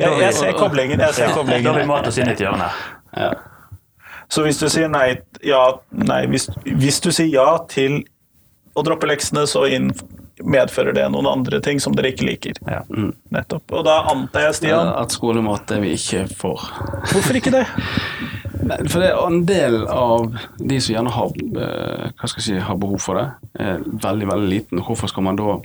jeg, 0.00 0.10
jeg 0.20 0.34
ser 0.36 0.52
koblingen. 0.56 1.00
Jeg 1.00 1.14
ser 1.16 1.32
koblingen. 1.36 1.64
Da 1.64 1.72
har 1.72 1.80
vi 1.80 1.88
mat 1.88 2.06
oss 2.08 2.18
inn 2.20 2.28
i 2.28 2.32
et 2.34 2.40
hjørne. 2.40 2.66
Ja. 3.16 3.30
Så 4.30 4.44
hvis 4.46 4.60
du 4.60 4.68
sier 4.70 4.88
nei, 4.90 5.20
ja, 5.44 5.60
nei 5.90 6.22
hvis, 6.30 6.48
hvis, 6.64 7.00
du 7.02 7.10
sier 7.12 7.30
ja 7.32 7.48
til 7.70 8.02
å 8.78 8.84
droppe 8.86 9.08
leksene, 9.10 9.46
så 9.50 9.64
inn, 9.72 9.90
medfører 10.40 10.94
det 10.96 11.06
noen 11.12 11.28
andre 11.30 11.60
ting 11.64 11.80
som 11.82 11.96
dere 11.96 12.12
ikke 12.12 12.28
liker. 12.28 12.60
Ja. 12.68 12.82
Mm. 12.88 13.14
Nettopp. 13.34 13.64
Og 13.74 13.84
da 13.88 14.00
antar 14.12 14.48
jeg, 14.48 14.60
Stian 14.60 14.92
At 14.92 15.16
skolemat 15.16 15.72
er 15.76 15.82
vi 15.84 15.96
ikke 15.96 16.26
for. 16.36 16.68
Hvorfor 17.10 17.40
ikke 17.40 17.54
det? 17.58 17.64
Nei, 18.70 18.76
for 18.92 19.00
det 19.00 19.10
er 19.10 19.20
en 19.24 19.42
del 19.48 19.82
av 19.88 20.30
de 20.60 20.78
som 20.84 20.94
gjerne 20.94 21.12
har, 21.16 21.36
eh, 21.64 22.08
hva 22.12 22.28
skal 22.28 22.42
jeg 22.42 22.46
si, 22.46 22.64
har 22.68 22.80
behov 22.80 23.00
for 23.02 23.18
det, 23.18 23.28
er 23.56 23.84
veldig 24.04 24.28
veldig 24.30 24.50
liten. 24.50 24.82
Hvorfor 24.84 25.10
skal 25.10 25.26
man 25.26 25.38
da 25.40 25.56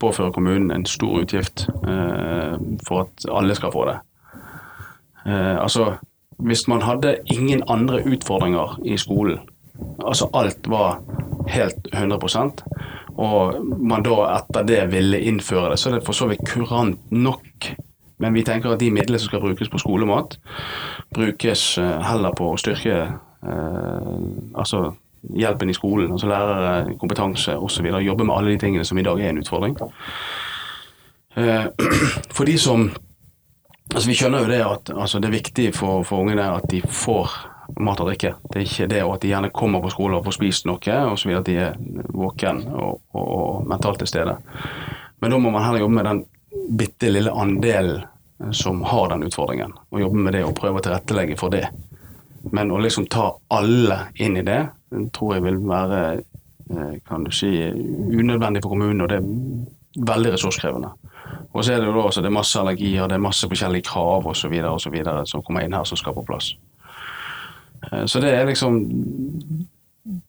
påfører 0.00 0.32
kommunen 0.34 0.70
en 0.70 0.86
stor 0.86 1.20
utgift 1.22 1.66
eh, 1.68 2.54
for 2.86 3.06
at 3.06 3.28
alle 3.32 3.54
skal 3.58 3.72
få 3.74 3.86
det. 3.90 3.98
Eh, 5.26 5.56
altså, 5.62 5.94
hvis 6.38 6.68
man 6.68 6.82
hadde 6.82 7.16
ingen 7.34 7.62
andre 7.68 8.02
utfordringer 8.06 8.78
i 8.84 8.96
skolen, 8.96 9.40
altså 10.06 10.30
alt 10.34 10.70
var 10.70 11.00
helt 11.48 11.88
100% 11.94 12.62
og 13.18 13.58
man 13.66 14.04
da 14.06 14.16
etter 14.36 14.66
det 14.66 14.82
ville 14.92 15.18
innføre 15.26 15.72
det, 15.72 15.80
så 15.80 15.90
er 15.90 15.98
det 15.98 16.06
for 16.06 16.14
så 16.14 16.28
vidt 16.30 16.44
kurant 16.46 17.10
nok. 17.10 17.72
Men 18.22 18.34
vi 18.34 18.44
tenker 18.46 18.74
at 18.74 18.80
de 18.82 18.92
midlene 18.94 19.18
som 19.18 19.30
skal 19.30 19.42
brukes 19.42 19.70
på 19.70 19.80
skolemat, 19.82 20.38
brukes 21.14 21.62
eh, 21.82 21.98
heller 22.06 22.34
på 22.38 22.52
å 22.52 22.58
styrke 22.58 22.96
eh, 22.98 24.14
altså 24.54 24.84
hjelpen 25.34 25.70
i 25.70 25.76
skolen, 25.76 26.12
altså 26.12 26.28
lærere, 26.30 26.94
kompetanse 27.00 27.56
osv. 27.56 27.86
Jobbe 27.86 28.24
med 28.24 28.36
alle 28.36 28.54
de 28.54 28.58
tingene 28.58 28.84
som 28.84 28.98
i 28.98 29.04
dag 29.06 29.20
er 29.20 29.30
en 29.32 29.42
utfordring. 29.42 29.76
Eh, 31.36 31.64
for 32.36 32.44
de 32.44 32.58
som 32.58 32.90
Altså 33.88 34.10
Vi 34.10 34.18
skjønner 34.18 34.42
jo 34.42 34.48
det 34.50 34.58
at 34.60 34.90
altså 34.92 35.16
det 35.16 35.30
er 35.30 35.38
viktig 35.38 35.70
for, 35.72 36.02
for 36.04 36.20
ungene 36.20 36.44
at 36.58 36.66
de 36.68 36.82
får 36.84 37.32
mat 37.80 38.00
og 38.02 38.10
drikke. 38.10 38.34
Det 38.52 38.58
er 38.60 38.66
ikke 38.66 38.88
det 38.92 38.98
at 39.00 39.22
de 39.22 39.30
gjerne 39.30 39.50
kommer 39.54 39.80
på 39.80 39.92
skolen 39.94 40.18
og 40.18 40.26
får 40.26 40.36
spist 40.36 40.66
noe, 40.68 40.98
og 41.08 41.16
så 41.16 41.28
videre 41.28 41.40
at 41.40 41.48
de 41.48 41.56
er 41.56 42.04
våken 42.12 42.60
og, 42.68 43.00
og, 43.16 43.30
og 43.38 43.70
mentalt 43.70 44.02
til 44.02 44.10
stede. 44.10 44.36
Men 45.20 45.32
da 45.32 45.40
må 45.40 45.52
man 45.54 45.64
heller 45.64 45.86
jobbe 45.86 45.96
med 45.96 46.08
den 46.08 46.22
bitte 46.78 47.08
lille 47.12 47.32
andelen 47.32 48.04
som 48.52 48.82
har 48.86 49.08
den 49.08 49.24
utfordringen, 49.26 49.72
og 49.90 50.00
jobbe 50.00 50.24
med 50.26 50.36
det 50.36 50.44
og 50.46 50.54
prøve 50.58 50.78
å 50.78 50.84
tilrettelegge 50.84 51.36
for 51.40 51.52
det. 51.52 51.66
Men 52.54 52.70
å 52.70 52.78
liksom 52.80 53.08
ta 53.10 53.32
alle 53.50 53.98
inn 54.14 54.38
i 54.38 54.44
det, 54.46 54.60
tror 55.14 55.34
jeg 55.34 55.44
vil 55.44 55.58
være 55.68 56.00
eh, 56.14 56.94
kan 57.08 57.24
du 57.24 57.30
si, 57.30 57.50
unødvendig 58.18 58.62
for 58.62 58.74
kommunen, 58.74 59.00
og 59.00 59.08
det 59.08 59.20
er 59.20 60.06
veldig 60.12 60.32
ressurskrevende. 60.32 60.90
Og 61.52 61.64
så 61.64 61.72
er 61.72 61.80
det 61.80 61.86
jo 61.86 62.00
også 62.00 62.20
det 62.20 62.26
er 62.26 62.36
masse 62.38 62.60
allergier, 62.60 63.06
det 63.06 63.16
er 63.16 63.24
masse 63.24 63.48
forskjellige 63.48 63.88
krav 63.88 64.26
osv. 64.26 64.54
som 65.26 65.42
kommer 65.42 65.60
inn 65.64 65.72
her 65.72 65.84
som 65.84 65.96
skal 65.96 66.14
på 66.14 66.24
plass. 66.28 66.54
Eh, 67.92 68.06
så 68.06 68.20
det 68.20 68.34
er 68.34 68.46
liksom 68.46 68.80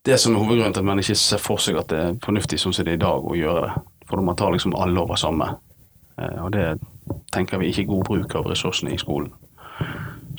det 0.06 0.18
som 0.20 0.36
er 0.36 0.40
hovedgrunnen 0.40 0.74
til 0.74 0.80
at 0.80 0.86
man 0.86 1.00
ikke 1.00 1.16
ser 1.16 1.38
for 1.38 1.58
seg 1.58 1.78
at 1.80 1.90
det 1.90 2.00
er 2.00 2.18
fornuftig 2.24 2.60
sånn 2.60 2.74
som 2.76 2.86
det 2.86 2.96
er 2.96 3.00
i 3.00 3.06
dag 3.06 3.26
å 3.26 3.36
gjøre 3.38 3.66
det. 3.68 3.74
For 4.10 4.22
man 4.26 4.36
tar 4.36 4.52
liksom 4.52 4.76
alle 4.76 5.00
over 5.00 5.16
samme. 5.16 5.54
Eh, 6.20 6.40
og 6.44 6.52
det 6.56 6.80
tenker 7.34 7.62
vi 7.62 7.70
ikke 7.70 7.86
er 7.86 7.94
god 7.94 8.06
bruk 8.10 8.36
av 8.36 8.50
ressursene 8.50 8.94
i 8.94 9.02
skolen. 9.02 9.32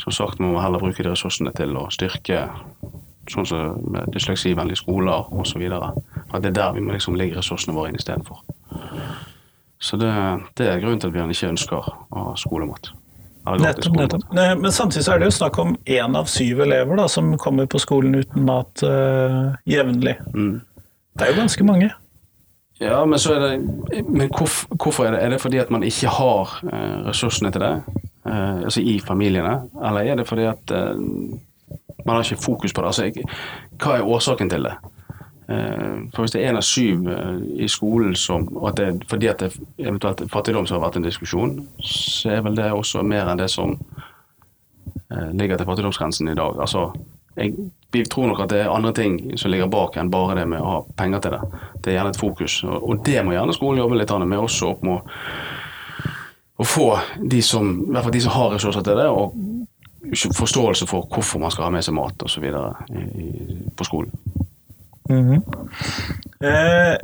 Som 0.00 0.12
sagt 0.12 0.40
må 0.40 0.52
man 0.52 0.64
heller 0.64 0.82
bruke 0.82 1.02
de 1.02 1.12
ressursene 1.12 1.52
til 1.56 1.76
å 1.76 1.88
styrke 1.92 2.48
sånn 3.30 3.46
som 3.46 3.76
med 3.92 4.08
dysleksivennlige 4.14 4.80
skoler 4.80 5.28
osv. 5.34 5.66
At 5.66 6.40
det 6.42 6.52
er 6.52 6.56
der 6.56 6.72
vi 6.76 6.84
må 6.84 6.94
liksom 6.96 7.18
legge 7.18 7.38
ressursene 7.38 7.76
våre 7.76 7.90
inn 7.90 8.00
istedenfor. 8.00 8.40
Så 9.80 9.96
det, 9.96 10.10
det, 10.60 10.66
er 10.68 10.80
grunnen 10.80 11.00
til 11.00 11.08
at 11.08 11.16
vi 11.16 11.36
ikke 11.36 11.52
ønsker 11.54 11.78
å 11.78 11.94
ha 12.16 12.32
skolemat. 12.36 12.92
Nettopp, 13.60 13.96
nettopp. 13.96 14.26
Men 14.36 14.72
samtidig 14.72 15.06
så 15.06 15.14
er 15.14 15.22
det 15.22 15.30
jo 15.30 15.38
snakk 15.38 15.56
om 15.62 15.72
én 15.88 16.16
av 16.18 16.28
syv 16.28 16.60
elever 16.66 17.00
da, 17.00 17.06
som 17.08 17.32
kommer 17.40 17.66
på 17.70 17.80
skolen 17.80 18.18
uten 18.20 18.44
mat 18.46 18.84
uh, 18.84 19.56
jevnlig. 19.68 20.18
Mm. 20.34 20.60
Det 21.16 21.26
er 21.26 21.32
jo 21.32 21.40
ganske 21.40 21.66
mange. 21.66 21.88
Ja, 22.80 23.02
men 23.04 23.18
så 23.20 23.34
er 23.36 23.40
det 23.44 24.04
Men 24.08 24.30
hvorf, 24.32 24.64
hvorfor 24.82 25.04
er 25.04 25.10
det? 25.16 25.22
Er 25.22 25.34
det 25.34 25.40
fordi 25.40 25.58
at 25.60 25.70
man 25.70 25.82
ikke 25.84 26.08
har 26.08 26.54
eh, 26.64 27.08
ressursene 27.08 27.50
til 27.52 27.60
det? 27.60 27.74
Eh, 28.26 28.62
altså 28.64 28.80
i 28.80 29.00
familiene? 29.04 29.60
Eller 29.84 30.00
er 30.00 30.16
det 30.16 30.28
fordi 30.28 30.46
at 30.48 30.72
eh, 30.72 31.02
man 32.04 32.16
har 32.16 32.24
ikke 32.24 32.42
fokus 32.42 32.72
på 32.72 32.82
det? 32.82 32.86
Altså, 32.86 33.28
hva 33.80 33.96
er 33.96 34.08
årsaken 34.16 34.50
til 34.50 34.68
det? 34.68 34.74
Eh, 35.50 35.96
for 36.14 36.22
hvis 36.22 36.32
det 36.34 36.44
er 36.44 36.52
en 36.52 36.60
av 36.60 36.66
syv 36.66 37.08
eh, 37.10 37.38
i 37.64 37.68
skolen 37.68 38.14
som 38.14 38.46
og 38.54 38.68
at 38.70 38.76
det 38.78 39.08
fordi 39.10 39.26
at 39.26 39.42
det 39.42 39.50
eventuelt 39.78 40.22
fattigdom 40.30 40.66
som 40.66 40.78
har 40.78 40.84
vært 40.84 41.00
en 41.00 41.08
diskusjon, 41.08 41.56
så 41.82 42.36
er 42.36 42.44
vel 42.46 42.58
det 42.58 42.68
også 42.70 43.02
mer 43.02 43.26
enn 43.30 43.40
det 43.40 43.48
som 43.50 43.74
eh, 43.74 45.32
ligger 45.32 45.58
til 45.58 45.66
fattigdomsgrensen 45.66 46.30
i 46.30 46.36
dag. 46.38 46.60
Altså, 46.60 46.92
jeg, 47.34 47.54
vi 47.90 48.04
tror 48.06 48.30
nok 48.30 48.44
at 48.44 48.54
det 48.54 48.62
er 48.62 48.70
andre 48.70 48.92
ting 48.94 49.18
som 49.38 49.50
ligger 49.50 49.70
bak 49.70 49.98
enn 49.98 50.12
bare 50.12 50.38
det 50.38 50.46
med 50.52 50.62
å 50.62 50.70
ha 50.70 50.80
penger 50.98 51.24
til 51.24 51.34
det. 51.34 51.62
Det 51.80 51.90
er 51.90 51.98
gjerne 51.98 52.14
et 52.14 52.22
fokus, 52.22 52.60
og 52.64 53.02
det 53.06 53.18
må 53.24 53.34
gjerne 53.34 53.56
skolen 53.56 53.82
jobbe 53.82 53.98
litt 53.98 54.18
med 54.22 54.38
også 54.38 54.70
opp 54.70 54.86
med 54.86 55.10
å 56.60 56.66
få 56.68 56.90
de 57.32 57.40
som, 57.42 57.72
i 57.88 57.94
hvert 57.94 58.04
fall 58.04 58.14
de 58.14 58.22
som 58.22 58.34
har 58.36 58.50
ressurser 58.54 58.84
til 58.84 58.98
det, 59.00 59.08
og 59.08 59.34
forståelse 60.36 60.86
for 60.90 61.08
hvorfor 61.12 61.42
man 61.42 61.52
skal 61.54 61.68
ha 61.68 61.74
med 61.74 61.84
seg 61.86 61.96
mat 61.96 62.22
osv. 62.26 62.46
på 63.76 63.88
skolen. 63.88 64.14
Eh, 65.10 66.96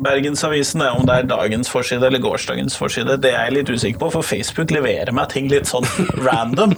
Bergensavisen, 0.00 0.80
om 0.80 1.04
det 1.04 1.14
er 1.14 1.26
dagens 1.28 1.68
forside 1.70 2.06
eller 2.06 2.22
gårsdagens 2.24 2.76
forside, 2.78 3.18
det 3.20 3.34
er 3.34 3.50
jeg 3.50 3.56
litt 3.58 3.72
usikker 3.74 4.00
på, 4.00 4.08
for 4.14 4.24
Facebook 4.24 4.72
leverer 4.72 5.12
meg 5.12 5.28
ting 5.32 5.50
litt 5.52 5.68
sånn 5.68 5.84
random. 6.26 6.72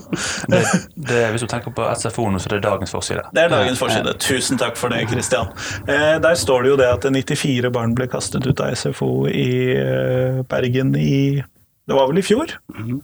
Det, 0.50 0.62
det, 0.96 1.20
hvis 1.30 1.44
du 1.44 1.48
tenker 1.50 1.74
på 1.76 1.86
SFO 2.00 2.26
nå, 2.32 2.40
så 2.42 2.50
er 2.50 2.56
det 2.56 2.64
dagens 2.66 2.94
forside. 2.94 3.22
Det 3.30 3.44
er 3.44 3.52
dagens 3.52 3.78
forside. 3.78 4.16
Tusen 4.22 4.58
takk 4.58 4.74
for 4.80 4.90
det, 4.90 5.04
Kristian. 5.10 5.52
Eh, 5.86 6.16
der 6.22 6.38
står 6.38 6.66
det 6.66 6.74
jo 6.74 6.80
det 6.82 6.90
at 6.96 7.06
94 7.14 7.70
barn 7.74 7.94
ble 7.98 8.10
kastet 8.10 8.46
ut 8.48 8.62
av 8.64 8.74
SFO 8.78 9.12
i 9.30 9.50
eh, 9.76 10.42
Bergen 10.50 10.94
i 10.98 11.38
Det 11.38 11.94
var 11.94 12.10
vel 12.10 12.18
i 12.22 12.26
fjor? 12.26 12.58
Eh, 12.74 12.96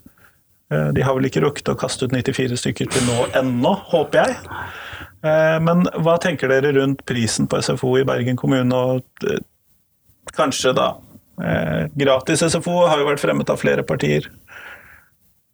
de 0.69 1.01
har 1.01 1.15
vel 1.17 1.25
ikke 1.25 1.41
rukket 1.41 1.71
å 1.73 1.79
kaste 1.81 2.05
ut 2.05 2.13
94 2.13 2.59
stykker 2.61 2.91
til 2.93 3.07
nå 3.09 3.23
ennå, 3.41 3.71
håper 3.89 4.21
jeg. 4.21 4.35
Eh, 5.25 5.59
Men 5.65 5.87
hva 5.99 6.17
tenker 6.23 6.51
dere 6.51 6.73
rundt 6.77 7.05
prisen 7.09 7.49
på 7.51 7.61
SFO 7.63 7.97
i 7.99 8.07
Bergen 8.07 8.39
kommune, 8.39 8.75
og 8.75 9.27
eh, 9.27 9.43
kanskje 10.37 10.75
da 10.79 10.93
eh, 11.43 11.89
gratis 11.99 12.45
SFO 12.47 12.85
har 12.87 13.01
jo 13.01 13.09
vært 13.09 13.23
fremmet 13.23 13.51
av 13.51 13.61
flere 13.61 13.87
partier. 13.87 14.31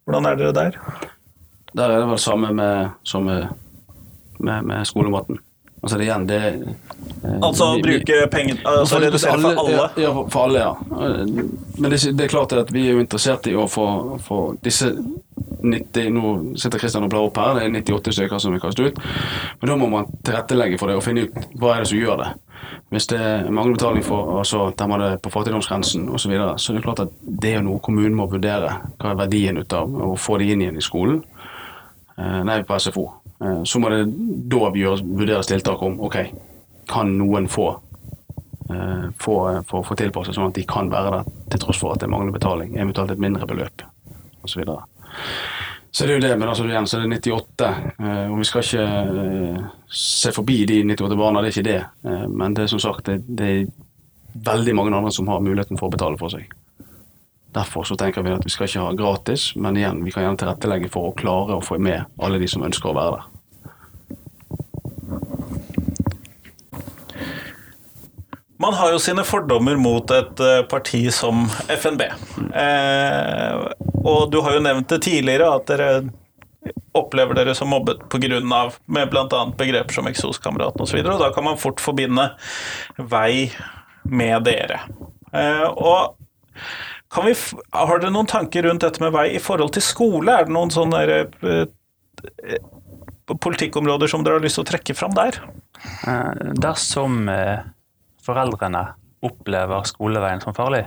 Hvordan 0.05 0.29
er 0.29 0.39
dere 0.39 0.55
der? 0.55 0.79
Der 1.75 1.89
er 1.91 2.03
det 2.03 2.11
vel 2.11 2.21
samme 2.21 2.53
med, 2.55 2.93
som 3.03 3.25
med, 3.25 3.49
med, 4.39 4.67
med 4.69 4.85
skolematen. 4.87 5.41
Altså 5.85 5.97
det 6.01 6.05
igjen, 6.07 6.23
det 6.25 6.37
eh, 6.41 7.33
Altså 7.45 7.67
vi- 7.75 7.81
bruke 7.85 8.15
penger 8.33 8.57
Altså 8.65 8.99
redusere 9.03 9.35
for 9.37 9.59
alle? 9.67 9.89
Ja, 10.01 10.13
for 10.33 10.47
alle, 10.47 10.59
ja. 10.63 10.71
Men 11.77 11.91
det, 11.91 11.99
det 12.17 12.25
er 12.25 12.31
klart 12.31 12.55
at 12.57 12.71
vi 12.73 12.87
er 12.87 12.95
jo 12.97 13.03
interessert 13.03 13.45
i 13.47 13.53
å 13.53 13.67
få, 13.69 13.85
få 14.25 14.39
disse 14.65 14.89
90 15.65 16.09
Nå 16.15 16.31
sitter 16.57 16.81
Kristian 16.81 17.05
og 17.05 17.11
blar 17.13 17.27
opp 17.27 17.37
her, 17.37 17.59
det 17.59 17.67
er 17.67 17.75
98 17.75 18.13
stykker 18.17 18.41
som 18.41 18.53
vi 18.53 18.61
kastet 18.61 18.89
ut. 18.91 18.99
Men 19.61 19.71
da 19.71 19.77
må 19.81 19.87
man 19.91 20.09
tilrettelegge 20.25 20.77
for 20.81 20.89
det 20.89 20.97
og 20.97 21.05
finne 21.05 21.25
ut 21.25 21.37
hva 21.59 21.75
er 21.75 21.83
det 21.85 21.89
som 21.91 22.01
gjør 22.01 22.21
det. 22.21 22.31
Hvis 22.93 23.07
det 23.11 23.21
mangler 23.49 23.75
betaling 23.77 24.05
for 24.05 24.39
altså, 24.39 24.67
der 24.77 24.89
man 24.89 25.01
det 25.03 25.11
på 25.21 25.31
fattigdomsgrensen 25.33 26.07
osv., 26.09 26.21
så, 26.25 26.31
videre, 26.31 26.57
så 26.61 26.71
er 26.71 26.77
det 26.79 26.85
klart 26.85 27.03
at 27.05 27.13
det 27.45 27.53
er 27.57 27.65
noe 27.65 27.81
kommunen 27.83 28.17
må 28.17 28.25
vurdere. 28.31 28.73
Hva 29.01 29.13
er 29.13 29.21
verdien 29.21 29.57
ut 29.61 29.73
av 29.77 29.89
å 29.89 30.15
få 30.17 30.37
de 30.41 30.51
inn 30.53 30.65
igjen 30.65 30.81
i 30.81 30.85
skolen? 30.85 31.21
Eh, 32.17 32.41
nei, 32.47 32.61
på 32.65 32.77
SFO. 32.79 33.09
Eh, 33.41 33.63
så 33.63 33.81
må 33.81 33.91
det 33.93 34.03
da 34.51 34.69
vurderes 34.69 35.49
tiltak 35.49 35.81
om 35.83 35.99
ok, 36.07 36.19
kan 36.89 37.17
noen 37.17 37.49
få 37.51 37.69
eh, 38.69 39.07
få, 39.19 39.35
få, 39.67 39.83
få 39.83 39.97
tilpasset 39.99 40.37
sånn 40.37 40.51
at 40.51 40.59
de 40.59 40.65
kan 40.69 40.91
være 40.91 41.17
der 41.17 41.31
til 41.53 41.65
tross 41.65 41.81
for 41.81 41.95
at 41.95 42.03
det 42.03 42.11
mangler 42.11 42.35
betaling, 42.35 42.75
eventuelt 42.77 43.15
et 43.15 43.21
mindre 43.21 43.47
beløp 43.49 43.85
osv. 44.45 44.61
Så, 44.65 44.77
så 45.91 46.05
det 46.05 46.11
er 46.11 46.19
jo 46.19 46.27
det, 46.27 46.35
men 46.35 46.49
altså 46.51 46.67
igjen 46.67 46.87
så 46.89 46.99
er 46.99 47.05
det 47.05 47.21
98, 47.23 47.71
eh, 47.99 48.25
og 48.27 48.39
vi 48.41 48.49
skal 48.49 48.65
ikke 48.65 48.85
eh, 49.23 49.65
se 49.87 50.33
forbi 50.35 50.57
de 50.67 50.81
98 50.83 51.19
barna, 51.19 51.41
det 51.41 51.51
er 51.51 51.55
ikke 51.55 51.69
det. 51.69 51.81
Eh, 52.11 52.27
men 52.29 52.57
det 52.57 52.65
er 52.65 52.71
som 52.73 52.83
sagt 52.83 53.07
det, 53.07 53.21
det 53.27 53.51
er 53.51 53.65
veldig 54.45 54.75
mange 54.75 54.95
andre 54.95 55.13
som 55.15 55.29
har 55.31 55.43
muligheten 55.43 55.79
for 55.79 55.87
å 55.87 55.95
betale 55.95 56.19
for 56.19 56.33
seg. 56.33 56.49
Derfor 57.55 57.83
så 57.87 57.95
tenker 57.95 58.23
vi 58.25 58.33
at 58.35 58.43
vi 58.45 58.51
skal 58.51 58.67
ikke 58.67 58.83
ha 58.83 58.91
gratis, 58.99 59.53
men 59.55 59.77
igjen, 59.79 60.03
vi 60.03 60.11
kan 60.11 60.25
gjerne 60.25 60.41
tilrettelegge 60.41 60.91
for 60.91 61.09
å 61.09 61.15
klare 61.15 61.55
å 61.55 61.63
få 61.63 61.79
med 61.79 62.03
alle 62.19 62.41
de 62.41 62.49
som 62.51 62.65
ønsker 62.67 62.91
å 62.91 62.97
være 62.97 63.15
der. 63.15 63.31
Man 68.59 68.73
har 68.73 68.91
jo 68.91 68.99
sine 68.99 69.23
fordommer 69.27 69.75
mot 69.79 70.11
et 70.15 70.39
eh, 70.41 70.61
parti 70.67 71.05
som 71.13 71.45
FNB. 71.69 72.05
Eh, 72.55 73.65
og 74.03 74.31
du 74.31 74.39
har 74.41 74.55
jo 74.55 74.63
nevnt 74.63 74.89
det 74.91 75.01
tidligere, 75.05 75.49
at 75.51 75.67
dere 75.69 75.89
opplever 76.95 77.35
dere 77.37 77.55
som 77.55 77.69
mobbet 77.69 78.03
pga. 78.09 78.39
med 78.41 79.09
bl.a. 79.11 79.41
begreper 79.57 79.93
som 79.93 80.07
eksoskameraten 80.07 80.81
osv., 80.81 80.87
og, 80.87 80.89
så 80.89 80.97
videre, 80.97 81.15
og 81.15 81.23
da 81.23 81.31
kan 81.35 81.45
man 81.45 81.59
fort 81.61 81.83
forbinde 81.83 82.29
vei 82.97 83.51
med 84.03 84.47
dere. 84.47 84.81
Eh, 85.35 85.67
og 85.71 86.15
har 87.15 87.99
dere 88.01 88.11
noen 88.13 88.27
tanker 88.29 88.65
rundt 88.67 88.83
dette 88.83 89.01
med 89.03 89.13
vei 89.15 89.27
i 89.35 89.41
forhold 89.41 89.73
til 89.75 89.83
skole? 89.85 90.31
Er 90.39 90.45
det 90.47 90.53
noen 90.55 90.71
sånne 90.73 91.01
der, 91.07 91.67
eh, 92.43 92.59
politikkområder 93.41 94.07
som 94.11 94.23
dere 94.23 94.37
har 94.39 94.43
lyst 94.45 94.59
til 94.59 94.65
å 94.65 94.69
trekke 94.71 94.95
fram 94.97 95.15
der? 95.17 95.39
Eh, 96.07 96.53
Dersom 96.61 97.29
eh, 97.29 97.63
foreldrene 98.25 98.83
opplever 99.25 99.87
skoleveien 99.89 100.41
som 100.43 100.53
farlig, 100.57 100.83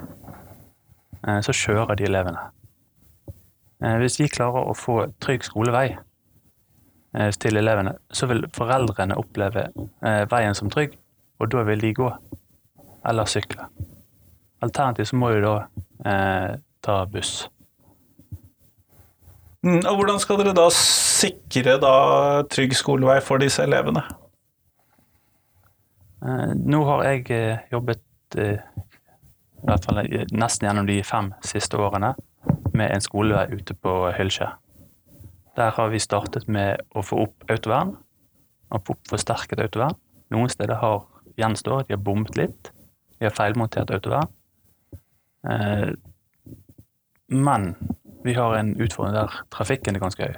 eh, 1.26 1.40
så 1.42 1.54
kjører 1.54 1.96
de 1.98 2.04
elevene. 2.10 2.44
Eh, 3.82 3.96
Hvis 4.02 4.18
vi 4.20 4.28
klarer 4.28 4.68
å 4.68 4.74
få 4.76 5.00
trygg 5.22 5.44
skolevei 5.46 5.96
eh, 7.14 7.30
til 7.30 7.56
elevene, 7.56 7.96
så 8.12 8.28
vil 8.30 8.44
foreldrene 8.54 9.18
oppleve 9.18 9.68
eh, 10.02 10.24
veien 10.30 10.54
som 10.54 10.70
trygg, 10.70 10.96
og 11.40 11.50
da 11.54 11.62
vil 11.68 11.80
de 11.80 11.92
gå 11.94 12.10
eller 13.06 13.24
sykle. 13.30 13.68
Alternativt 14.64 15.10
så 15.12 15.16
må 15.18 15.30
du 15.34 15.40
da 15.44 15.54
eh, 16.04 16.56
ta 16.82 16.98
buss. 17.10 17.48
Mm, 19.62 19.82
Og 19.86 19.94
hvordan 19.98 20.20
skal 20.22 20.38
dere 20.40 20.54
da 20.56 20.68
sikre 20.74 21.76
da 21.82 21.94
trygg 22.50 22.74
skolevei 22.78 23.18
for 23.24 23.42
disse 23.42 23.62
elevene? 23.66 24.02
Eh, 26.24 26.54
Nå 26.58 26.82
har 26.88 27.04
jeg 27.06 27.26
eh, 27.34 27.64
jobbet 27.72 28.38
eh, 28.38 28.58
i 29.58 29.66
hvert 29.66 29.86
fall 29.86 30.02
eh, 30.04 30.26
nesten 30.34 30.68
gjennom 30.68 30.86
de 30.88 31.00
fem 31.06 31.32
siste 31.46 31.78
årene 31.78 32.14
med 32.74 32.90
en 32.94 33.02
skolevei 33.02 33.58
ute 33.58 33.74
på 33.74 33.94
Hylkje. 34.14 34.50
Der 35.58 35.72
har 35.74 35.88
vi 35.90 35.98
startet 36.02 36.46
med 36.46 36.82
å 36.94 37.02
få 37.02 37.24
opp 37.24 37.50
autovern, 37.50 37.96
og 38.70 38.84
få 38.86 38.94
opp 38.94 39.10
forsterket 39.10 39.58
autovern. 39.64 39.96
Noen 40.30 40.50
steder 40.52 40.78
har 40.78 41.00
gjenstår, 41.40 41.86
de 41.88 41.96
har 41.96 42.02
bommet 42.04 42.36
litt. 42.38 42.70
De 43.18 43.26
har 43.26 43.34
feilmontert 43.34 43.90
autovern. 43.90 44.30
Eh, 45.44 45.92
Men 47.28 47.74
vi 48.24 48.34
har 48.34 48.54
en 48.56 48.80
utfordring 48.80 49.14
der 49.14 49.42
trafikken 49.52 49.96
er 49.96 50.00
ganske 50.00 50.24
høy. 50.24 50.36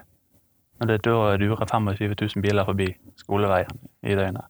Når 0.81 0.87
det 0.87 0.97
da 1.05 1.37
durer 1.39 1.67
25 1.71 2.15
000 2.21 2.43
biler 2.43 2.65
forbi 2.65 2.89
skoleveien 3.17 3.79
i 4.03 4.17
døgnet, 4.19 4.45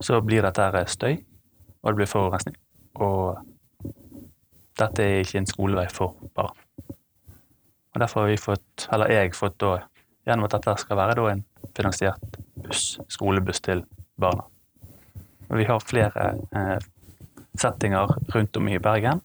så 0.00 0.20
blir 0.22 0.42
dette 0.46 0.84
støy, 0.86 1.18
og 1.82 1.90
det 1.90 1.96
blir 1.96 2.08
forurensning. 2.08 2.56
Og 2.94 3.38
dette 4.78 5.02
er 5.02 5.20
ikke 5.20 5.42
en 5.42 5.50
skolevei 5.50 5.86
for 5.92 6.16
barn. 6.34 6.56
Og 7.94 8.00
derfor 8.00 8.20
har 8.20 8.28
vi 8.28 8.36
fått, 8.36 8.88
eller 8.92 9.12
jeg 9.12 9.34
fått 9.34 9.58
da, 9.60 9.78
gjennom 10.24 10.46
at 10.46 10.56
dette 10.56 10.76
skal 10.78 10.96
være 10.96 11.30
en 11.32 11.44
finansiert 11.76 12.38
buss, 12.54 12.98
skolebuss 13.08 13.60
til 13.60 13.84
barna. 14.20 14.46
Og 15.48 15.56
vi 15.58 15.64
har 15.64 15.80
flere 15.80 16.28
eh, 16.52 16.78
settinger 17.58 18.14
rundt 18.34 18.56
om 18.56 18.68
i 18.68 18.78
Bergen 18.78 19.20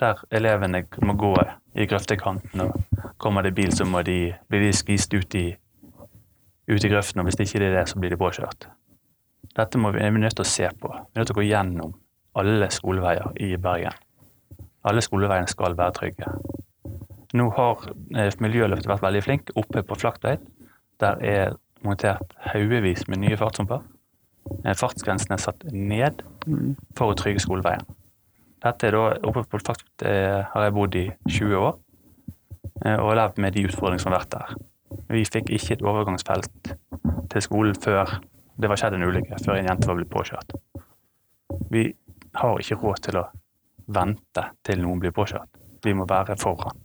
der 0.00 0.20
elevene 0.34 0.84
må 1.02 1.14
gå 1.18 1.34
i 1.74 1.86
grøftekanten, 1.90 2.60
og 2.60 3.12
kommer 3.18 3.42
det 3.42 3.54
bil, 3.54 3.72
så 3.74 3.86
må 3.86 4.02
de, 4.06 4.34
blir 4.48 4.64
de 4.66 4.72
skvist 4.76 5.14
ut 5.14 5.34
i, 5.38 5.48
ut 6.70 6.84
i 6.84 6.90
grøften, 6.90 7.20
og 7.20 7.28
hvis 7.28 7.38
det 7.38 7.48
ikke 7.48 7.64
er 7.64 7.78
det, 7.78 7.88
så 7.90 8.00
blir 8.00 8.14
de 8.14 8.20
påkjørt. 8.20 8.68
Dette 9.54 9.78
må 9.78 9.92
vi, 9.94 10.02
er 10.02 10.10
vi 10.10 10.22
nødt 10.22 10.36
til 10.38 10.46
å 10.46 10.50
se 10.50 10.70
på. 10.80 10.90
Vi 10.90 11.14
er 11.14 11.22
nødt 11.22 11.30
til 11.30 11.36
å 11.36 11.40
gå 11.40 11.46
gjennom 11.46 11.94
alle 12.40 12.70
skoleveier 12.74 13.34
i 13.42 13.54
Bergen. 13.62 13.94
Alle 14.84 15.02
skoleveiene 15.04 15.48
skal 15.48 15.76
være 15.78 15.94
trygge. 15.96 16.30
Nå 17.34 17.48
har 17.56 17.86
eh, 18.14 18.30
Miljøløftet 18.42 18.90
vært 18.90 19.02
veldig 19.02 19.22
flink 19.24 19.52
oppe 19.58 19.82
på 19.86 19.98
Flaktveit. 19.98 20.42
Der 21.02 21.18
er 21.22 21.54
montert 21.86 22.34
haugevis 22.52 23.06
med 23.08 23.22
nye 23.24 23.38
fartshumper. 23.38 23.82
Eh, 24.64 24.74
Fartsgrensen 24.76 25.34
er 25.34 25.42
satt 25.42 25.64
ned 25.72 26.22
for 26.98 27.12
å 27.12 27.18
trygge 27.18 27.42
skoleveien. 27.42 27.86
Dette 28.64 28.88
er 28.88 28.96
da, 28.96 29.08
oppe 29.28 29.44
på 29.48 29.60
Flaktveit 29.60 30.06
eh, 30.08 30.40
har 30.52 30.66
jeg 30.66 30.74
bodd 30.76 30.96
i 30.96 31.04
20 31.28 31.56
år 31.58 31.74
eh, 32.84 32.96
og 32.96 33.12
levd 33.18 33.42
med 33.44 33.56
de 33.56 33.66
utfordringene 33.68 34.00
som 34.00 34.12
har 34.12 34.22
vært 34.22 34.36
der. 34.36 34.54
Vi 35.10 35.24
fikk 35.28 35.52
ikke 35.52 35.76
et 35.76 35.84
overgangsfelt 35.84 36.72
til 37.32 37.44
skolen 37.44 37.76
før 37.76 38.16
det 38.56 38.70
var 38.70 38.78
skjedd 38.78 38.96
en 38.96 39.04
ulykke, 39.08 39.40
før 39.42 39.58
en 39.58 39.68
jente 39.68 39.90
var 39.90 39.98
blitt 39.98 40.12
påkjørt. 40.12 40.54
Vi 41.74 41.88
har 42.38 42.60
ikke 42.62 42.78
råd 42.80 43.02
til 43.08 43.20
å 43.20 43.24
vente 43.94 44.46
til 44.64 44.80
noen 44.80 45.02
blir 45.02 45.12
påkjørt. 45.14 45.60
Vi 45.84 45.92
må 45.92 46.06
være 46.08 46.38
foran. 46.40 46.78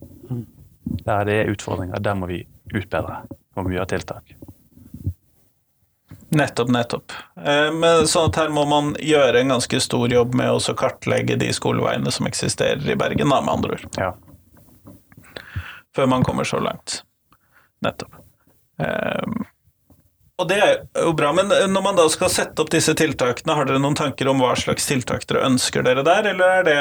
Der 1.06 1.26
det 1.28 1.36
er 1.38 1.52
utfordringer, 1.54 2.02
der 2.02 2.18
må 2.18 2.28
vi 2.28 2.42
utbedre 2.74 3.22
og 3.56 3.72
gjøre 3.72 3.92
tiltak. 3.94 4.34
Nettopp, 6.32 6.70
nettopp. 6.70 7.12
Eh, 7.42 7.72
Men 7.74 8.06
sånn 8.08 8.30
at 8.30 8.36
her 8.38 8.50
må 8.54 8.66
man 8.70 8.92
gjøre 9.02 9.40
en 9.42 9.54
ganske 9.56 9.80
stor 9.82 10.12
jobb 10.14 10.36
med 10.38 10.52
å 10.52 10.76
kartlegge 10.78 11.38
de 11.42 11.50
skoleveiene 11.56 12.12
som 12.14 12.28
eksisterer 12.30 12.86
i 12.92 12.96
Bergen, 13.00 13.30
da, 13.34 13.40
med 13.42 13.54
andre 13.54 13.78
ord. 13.80 13.88
Ja. 13.98 14.12
Før 15.96 16.06
man 16.12 16.24
kommer 16.24 16.46
så 16.46 16.60
langt. 16.62 17.02
Nettopp. 17.82 18.14
Eh, 18.80 19.24
Og 20.40 20.48
det 20.48 20.56
er 20.64 20.76
jo 21.04 21.12
bra, 21.18 21.34
men 21.36 21.50
når 21.50 21.84
man 21.84 21.98
da 21.98 22.06
skal 22.08 22.30
sette 22.32 22.62
opp 22.64 22.70
disse 22.72 22.94
tiltakene, 22.96 23.56
har 23.58 23.66
dere 23.68 23.82
noen 23.84 23.98
tanker 24.00 24.30
om 24.32 24.40
hva 24.40 24.54
slags 24.56 24.86
tiltak 24.88 25.26
dere 25.28 25.42
ønsker 25.50 25.84
dere 25.84 26.04
der, 26.08 26.30
eller 26.32 26.54
er 26.62 26.64
det 26.70 26.78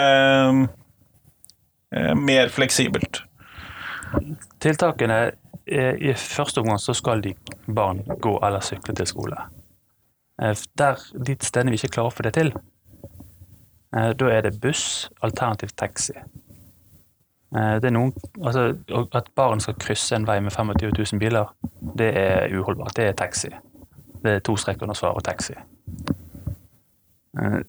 eh, 1.97 2.15
mer 2.15 2.53
fleksibelt? 2.55 3.25
Tiltakene 4.63 5.33
I 5.69 6.13
første 6.17 6.61
omgang 6.61 6.79
så 6.81 6.95
skal 6.97 7.21
de 7.21 7.35
barn 7.75 8.03
gå 8.21 8.39
eller 8.47 8.61
sykle 8.65 8.95
til 8.95 9.07
skole. 9.07 9.37
Eh, 10.43 10.57
Der, 10.79 10.97
de 11.27 11.37
stedene 11.43 11.71
vi 11.71 11.77
ikke 11.77 11.89
klarer 11.99 12.13
å 12.13 12.15
få 12.17 12.23
det 12.23 12.35
til, 12.35 12.53
eh, 13.97 14.13
da 14.13 14.31
er 14.31 14.41
det 14.43 14.61
buss, 14.61 15.11
alternativt 15.23 15.77
taxi. 15.77 16.15
Eh, 17.57 17.75
Det 17.81 17.85
er 17.85 17.91
noen, 17.91 18.13
altså, 18.45 18.77
At 19.15 19.29
barn 19.35 19.61
skal 19.61 19.75
krysse 19.75 20.17
en 20.17 20.27
vei 20.27 20.41
med 20.41 20.53
25 20.53 20.93
000 21.13 21.19
biler, 21.21 21.47
det 21.97 22.17
er 22.17 22.49
uholdbart. 22.59 22.95
Det 22.97 23.05
er 23.09 23.13
taxi. 23.13 23.49
Det 24.23 24.33
er 24.33 24.39
to 24.41 24.57
streker 24.57 24.83
under 24.83 24.95
svaret 24.95 25.25
taxi. 25.25 25.55
Eh, 27.39 27.63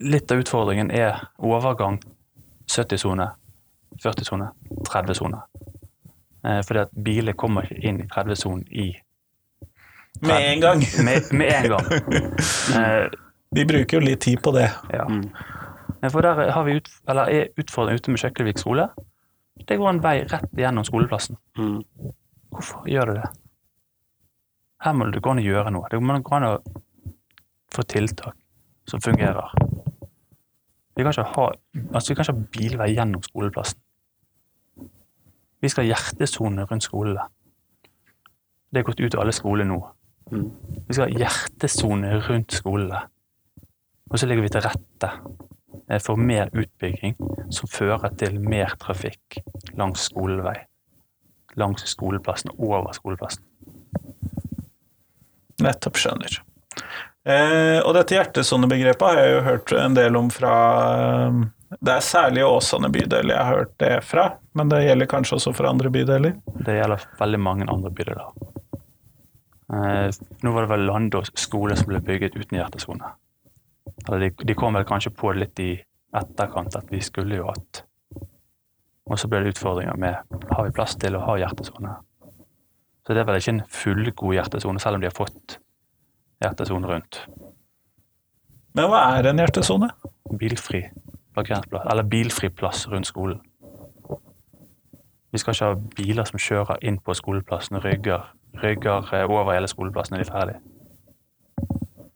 Litt 0.00 0.30
av 0.30 0.38
utfordringen 0.38 0.90
er 0.90 1.28
overgang 1.38 1.98
70-sone, 2.70 3.30
40-sone, 3.98 4.50
30-sone. 4.88 5.40
Eh, 6.44 6.60
Fordi 6.66 6.78
at 6.84 6.90
biler 7.04 7.32
kommer 7.38 7.66
ikke 7.66 7.80
inn 7.88 8.00
i 8.04 8.08
30-sonen 8.12 8.64
i 8.70 8.88
30. 10.22 10.28
Med 10.28 10.44
en 10.52 10.60
gang. 10.60 10.84
med, 11.06 11.32
med 11.32 11.52
en 11.54 11.70
gang. 11.74 13.12
De 13.56 13.64
bruker 13.64 13.98
jo 13.98 14.04
litt 14.04 14.20
tid 14.20 14.42
på 14.44 14.52
det. 14.56 14.68
ja. 14.92 15.06
Eh, 16.02 16.10
For 16.12 16.22
der 16.22 16.50
har 16.54 16.64
vi 16.66 16.76
ut, 16.78 16.88
eller 17.08 17.30
er 17.32 17.48
utfordringen 17.58 17.98
ute 18.02 18.10
med 18.14 18.20
Kjøkkelvik 18.22 18.58
skole. 18.62 18.88
Det 19.68 19.78
går 19.78 19.90
en 19.90 20.02
vei 20.02 20.20
rett 20.30 20.50
gjennom 20.54 20.84
skoleplassen. 20.86 21.36
Mm. 21.58 21.80
Hvorfor 22.54 22.84
gjør 22.88 23.10
det 23.10 23.16
det? 23.22 23.30
Her 24.84 24.94
må 24.94 25.08
det 25.10 25.22
gå 25.22 25.32
an 25.32 25.40
å 25.42 25.42
gjøre 25.42 25.72
noe. 25.74 25.88
Det 25.90 25.98
må 25.98 26.14
gå 26.22 26.36
an 26.36 26.46
å 26.46 26.52
få 27.74 27.82
tiltak 27.90 28.36
som 28.88 29.02
fungerer. 29.02 29.50
Vi 30.96 31.02
kan 31.02 31.10
ikke 31.12 31.26
ha, 31.34 31.48
altså 31.92 32.12
vi 32.12 32.14
kan 32.18 32.24
ikke 32.24 32.36
ha 32.36 32.46
bilvei 32.54 32.88
gjennom 32.94 33.22
skoleplassen. 33.26 33.80
Vi 35.60 35.70
skal 35.70 35.86
ha 35.86 35.94
hjertesone 35.94 36.66
rundt 36.70 36.86
skolene. 36.86 37.26
Det 38.68 38.80
er 38.80 38.86
gått 38.86 39.00
ut 39.00 39.14
av 39.16 39.24
alle 39.24 39.34
skoler 39.34 39.66
nå. 39.66 39.78
Mm. 40.30 40.48
Vi 40.86 40.94
skal 40.94 41.08
ha 41.08 41.22
hjertesone 41.24 42.12
rundt 42.28 42.54
skolene. 42.54 43.02
Og 44.08 44.20
så 44.20 44.28
legger 44.28 44.44
vi 44.44 44.52
til 44.52 44.64
rette 44.64 45.10
eh, 45.88 46.00
for 46.00 46.20
mer 46.20 46.52
utbygging 46.52 47.16
som 47.54 47.70
fører 47.70 48.14
til 48.20 48.38
mer 48.40 48.76
trafikk 48.80 49.40
langs 49.76 50.06
skolevei. 50.08 50.56
Langs 51.58 51.84
skoleplassen 51.90 52.54
og 52.54 52.66
over 52.68 52.94
skoleplassen. 52.96 53.44
Nettopp 55.64 55.98
skjønner. 55.98 56.38
Eh, 57.28 57.80
og 57.82 57.92
dette 57.96 58.14
hjertesonebegrepet 58.14 59.08
har 59.08 59.18
jeg 59.20 59.32
jo 59.34 59.46
hørt 59.48 59.72
en 59.76 59.96
del 59.96 60.16
om 60.16 60.30
fra 60.32 60.54
eh, 60.94 61.40
Det 61.68 61.92
er 61.92 62.00
særlig 62.00 62.46
Åsane 62.48 62.88
bydel 62.88 63.28
jeg 63.28 63.36
har 63.36 63.58
hørt 63.58 63.74
det 63.80 63.90
fra, 64.08 64.24
men 64.56 64.70
det 64.72 64.86
gjelder 64.86 65.08
kanskje 65.10 65.36
også 65.36 65.52
for 65.52 65.68
andre 65.68 65.90
bydeler? 65.92 66.38
Det 66.64 66.78
gjelder 66.78 67.02
veldig 67.18 67.40
mange 67.44 67.66
andre 67.68 67.90
bydeler. 67.92 68.30
Eh, 69.68 70.08
nå 70.42 70.52
var 70.54 70.64
det 70.64 70.70
vel 70.70 70.86
Landås 70.88 71.28
skole 71.36 71.76
som 71.76 71.90
ble 71.90 72.00
bygget 72.00 72.38
uten 72.38 72.56
hjertesone. 72.56 73.10
Eller 74.06 74.24
de, 74.24 74.30
de 74.48 74.56
kom 74.56 74.78
vel 74.78 74.86
kanskje 74.88 75.12
på 75.12 75.34
det 75.34 75.42
litt 75.42 75.60
i 75.60 75.72
etterkant 76.16 76.78
at 76.78 76.88
vi 76.88 77.02
skulle 77.04 77.36
jo 77.36 77.50
hatt 77.50 77.82
Og 79.08 79.18
så 79.20 79.28
ble 79.28 79.42
det 79.44 79.54
utfordringer 79.54 79.96
med 80.00 80.38
har 80.52 80.64
vi 80.64 80.72
plass 80.76 80.94
til 81.00 81.16
å 81.16 81.24
ha 81.24 81.36
hjertesone. 81.40 81.94
Så 83.04 83.16
det 83.16 83.22
er 83.22 83.28
vel 83.28 83.38
ikke 83.40 83.54
en 83.54 83.62
fullgod 83.72 84.34
hjertesone, 84.36 84.80
selv 84.80 84.98
om 84.98 85.04
de 85.04 85.08
har 85.08 85.16
fått 85.16 85.56
hjertesone 86.44 86.88
rundt. 86.88 87.22
Men 88.76 88.88
hva 88.92 89.04
er 89.16 89.30
en 89.30 89.40
hjertesone? 89.40 89.88
Bilfri 90.40 90.82
parkeringsplass, 91.38 91.86
eller 91.90 92.10
bilfri 92.10 92.50
plass 92.50 92.86
rundt 92.90 93.08
skolen. 93.08 93.40
Vi 95.32 95.38
skal 95.38 95.54
ikke 95.54 95.70
ha 95.70 95.78
biler 95.96 96.28
som 96.28 96.40
kjører 96.40 96.84
inn 96.88 96.98
på 97.04 97.14
skoleplassen 97.14 97.76
og 97.78 97.84
rygger, 97.84 98.30
rygger 98.62 99.14
eh, 99.14 99.24
over 99.28 99.52
hele 99.52 99.68
skoleplassen 99.68 100.16
når 100.16 100.22
de 100.22 100.28
er 100.28 100.32
ferdig. 100.32 100.58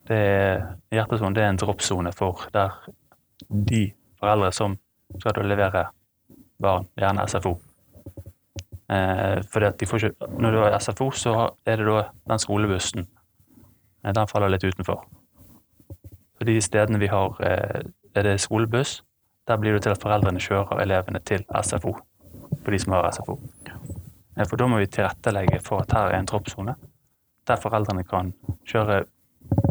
Det 0.08 0.16
er, 0.18 0.62
hjertesonen 0.92 1.36
det 1.36 1.44
er 1.44 1.52
en 1.52 1.60
droppsone 1.60 2.12
for 2.16 2.48
der 2.54 2.78
de 3.48 3.92
foreldre 4.20 4.52
som 4.52 4.78
skal 5.20 5.36
da 5.36 5.44
levere 5.46 5.84
barn, 6.62 6.88
gjerne 6.98 7.28
SFO. 7.28 7.56
Eh, 8.92 9.42
fordi 9.52 9.66
at 9.66 9.80
de 9.80 9.86
får 9.86 9.96
ikke, 9.96 10.28
når 10.38 10.50
du 10.50 10.58
har 10.58 10.78
SFO, 10.78 11.10
så 11.10 11.50
er 11.66 11.76
det 11.76 11.86
da 11.86 12.02
den 12.30 12.38
skolebussen. 12.38 13.06
Eh, 14.04 14.14
den 14.14 14.28
faller 14.28 14.48
litt 14.48 14.64
utenfor. 14.64 15.04
Så 16.38 16.46
de 16.46 16.60
stedene 16.60 16.98
vi 16.98 17.06
har 17.06 17.36
eh, 17.44 17.82
er 18.14 18.22
det 18.22 18.40
skolebuss, 18.40 19.02
der 19.48 19.58
blir 19.58 19.74
det 19.76 19.82
til 19.82 19.94
at 19.94 20.02
foreldrene 20.02 20.40
kjører 20.42 20.82
elevene 20.84 21.20
til 21.26 21.44
SFO. 21.62 21.96
For 22.62 22.70
de 22.70 22.78
som 22.78 22.94
har 22.94 23.10
SFO. 23.12 23.38
Eh, 24.38 24.46
For 24.46 24.56
da 24.56 24.66
må 24.70 24.78
vi 24.78 24.86
tilrettelegge 24.86 25.60
for 25.64 25.82
at 25.82 25.92
her 25.92 26.12
er 26.12 26.20
en 26.20 26.26
troppssone, 26.30 26.76
der 27.48 27.56
foreldrene 27.60 28.04
kan 28.06 28.32
kjøre 28.68 29.02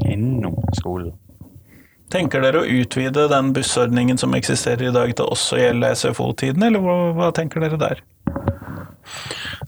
innom 0.05 0.57
skolen. 0.77 1.13
Tenker 2.11 2.43
dere 2.43 2.59
å 2.59 2.67
utvide 2.67 3.29
den 3.31 3.53
bussordningen 3.55 4.17
som 4.19 4.33
eksisterer 4.35 4.89
i 4.89 4.91
dag 4.93 5.13
til 5.15 5.29
også 5.31 5.55
å 5.55 5.61
gjelde 5.61 5.93
SFO-tiden, 5.95 6.65
eller 6.67 6.83
hva, 6.83 6.95
hva 7.15 7.29
tenker 7.31 7.63
dere 7.63 7.79
der? 7.79 8.01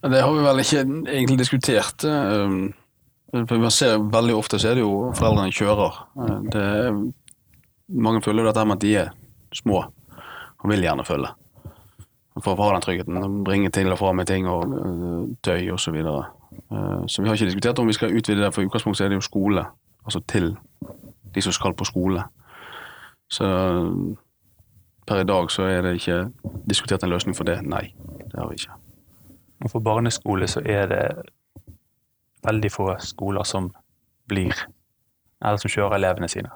Det 0.03 0.19
har 0.19 0.33
vi 0.35 0.43
vel 0.43 0.59
ikke 0.59 0.81
egentlig 0.83 1.37
diskutert. 1.39 2.03
um, 2.03 2.73
man 3.31 3.71
ser 3.71 3.97
Veldig 4.11 4.35
ofte 4.35 4.59
så 4.59 4.69
er 4.69 4.75
det 4.77 4.83
jo 4.83 5.13
foreldrene 5.15 5.55
kjører. 5.55 6.01
Uh, 6.19 6.39
Det 6.51 6.67
mange 7.87 8.21
føler 8.21 8.43
jo 8.43 8.51
dette 8.51 8.65
med 8.67 8.75
at 8.75 8.83
de 8.83 8.93
er 9.05 9.11
små 9.55 9.83
og 10.63 10.69
vil 10.69 10.85
gjerne 10.85 11.05
følge. 11.05 11.31
For 12.41 12.55
å 12.55 12.65
ha 12.65 12.73
den 12.73 12.81
tryggheten. 12.81 13.17
og 13.17 13.43
Bringe 13.45 13.69
til 13.69 13.91
og 13.91 13.99
fra 13.99 14.13
med 14.15 14.25
ting 14.25 14.47
og 14.49 14.71
uh, 14.71 15.25
tøy 15.45 15.69
osv. 15.73 15.83
Så, 15.85 15.91
videre. 15.93 16.23
Uh, 16.71 17.03
så 17.07 17.21
vi 17.21 17.29
har 17.29 17.37
ikke 17.37 17.51
diskutert 17.51 17.79
om 17.79 17.89
vi 17.89 17.97
skal 17.97 18.15
utvide 18.15 18.41
det, 18.41 18.53
for 18.53 18.63
i 18.63 18.69
utgangspunktet 18.69 19.05
er 19.05 19.13
det 19.13 19.19
jo 19.19 19.27
skole. 19.27 19.65
Altså 20.05 20.23
til 20.27 20.55
de 21.35 21.41
som 21.41 21.53
skal 21.53 21.75
på 21.77 21.85
skole. 21.85 22.23
Så 23.29 23.45
per 25.07 25.21
i 25.21 25.27
dag 25.27 25.51
så 25.51 25.67
er 25.67 25.81
det 25.81 25.93
ikke 25.99 26.17
diskutert 26.69 27.03
en 27.03 27.09
løsning 27.09 27.37
for 27.37 27.43
det. 27.43 27.59
Nei, 27.65 27.93
det 28.31 28.39
har 28.39 28.49
vi 28.49 28.59
ikke. 28.61 28.77
Og 29.63 29.71
for 29.71 29.79
barneskole 29.79 30.47
så 30.47 30.61
er 30.65 30.87
det 30.91 31.05
veldig 32.43 32.71
få 32.71 32.95
skoler 32.99 33.43
som 33.43 33.71
blir, 34.27 34.53
eller 35.41 35.57
som 35.57 35.71
kjører 35.71 35.97
elevene 35.99 36.27
sine. 36.31 36.51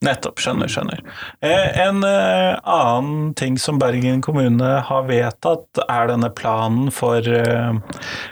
Nettopp, 0.00 0.38
skjønner, 0.40 0.70
skjønner. 0.72 1.00
Eh, 1.44 1.74
En 1.84 1.98
eh, 2.08 2.54
annen 2.64 3.34
ting 3.36 3.58
som 3.60 3.76
Bergen 3.78 4.22
kommune 4.24 4.68
har 4.88 5.02
vedtatt, 5.04 5.76
er 5.92 6.08
denne 6.08 6.30
planen 6.32 6.88
for 6.88 7.20
eh, 7.20 7.76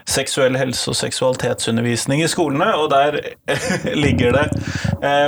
seksuell 0.09 0.57
helse 0.57 0.88
og 0.88 0.96
seksualitetsundervisning 0.96 2.24
i 2.24 2.31
skolene, 2.33 2.70
og 2.72 2.88
der 2.94 3.20
ligger 4.07 4.38
det 4.38 4.46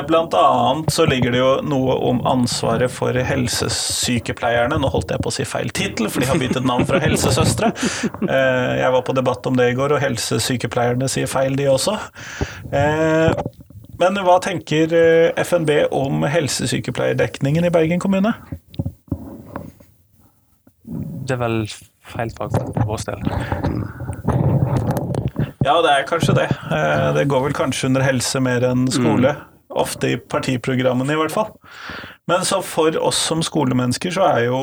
Blant 0.08 0.32
annet 0.34 0.88
så 0.90 1.04
ligger 1.06 1.34
det 1.34 1.42
jo 1.42 1.50
noe 1.62 1.94
om 2.08 2.24
ansvaret 2.26 2.90
for 2.90 3.14
helsesykepleierne. 3.14 4.80
Nå 4.80 4.88
holdt 4.90 5.12
jeg 5.12 5.22
på 5.22 5.30
å 5.30 5.36
si 5.36 5.44
feil 5.46 5.68
tittel, 5.76 6.08
for 6.10 6.24
de 6.24 6.30
har 6.30 6.40
byttet 6.40 6.66
navn 6.66 6.88
fra 6.88 6.98
helsesøstre. 7.04 7.70
Jeg 8.26 8.90
var 8.96 9.04
på 9.06 9.14
debatt 9.14 9.46
om 9.46 9.60
det 9.60 9.70
i 9.70 9.76
går, 9.78 9.94
og 9.94 10.02
helsesykepleierne 10.02 11.10
sier 11.12 11.30
feil, 11.30 11.54
de 11.60 11.68
også. 11.70 12.00
Men 14.00 14.16
hva 14.24 14.38
tenker 14.42 14.92
eh, 14.96 15.32
FNB 15.44 15.70
om 15.92 16.22
helsesykepleierdekningen 16.24 17.66
i 17.68 17.72
Bergen 17.74 18.00
kommune? 18.02 18.32
Det 21.28 21.36
er 21.36 21.40
vel 21.42 21.58
feil 22.10 22.32
fagfelt 22.34 22.72
for 22.74 22.88
vår 22.88 23.04
del. 23.10 23.20
Ja, 25.60 25.76
det 25.84 25.92
er 25.92 26.06
kanskje 26.08 26.34
det. 26.38 26.48
Eh, 26.72 27.10
Det 27.18 27.26
går 27.30 27.44
vel 27.50 27.56
kanskje 27.56 27.90
under 27.90 28.02
helse 28.06 28.40
mer 28.42 28.64
enn 28.70 28.86
skole. 28.90 29.34
Ofte 29.70 30.14
i 30.14 30.16
partiprogrammene, 30.18 31.12
i 31.14 31.18
hvert 31.20 31.30
fall. 31.34 31.52
Men 32.26 32.42
så 32.48 32.58
for 32.66 32.96
oss 32.98 33.20
som 33.28 33.44
skolemennesker, 33.46 34.10
så 34.16 34.24
er 34.32 34.48
jo 34.48 34.62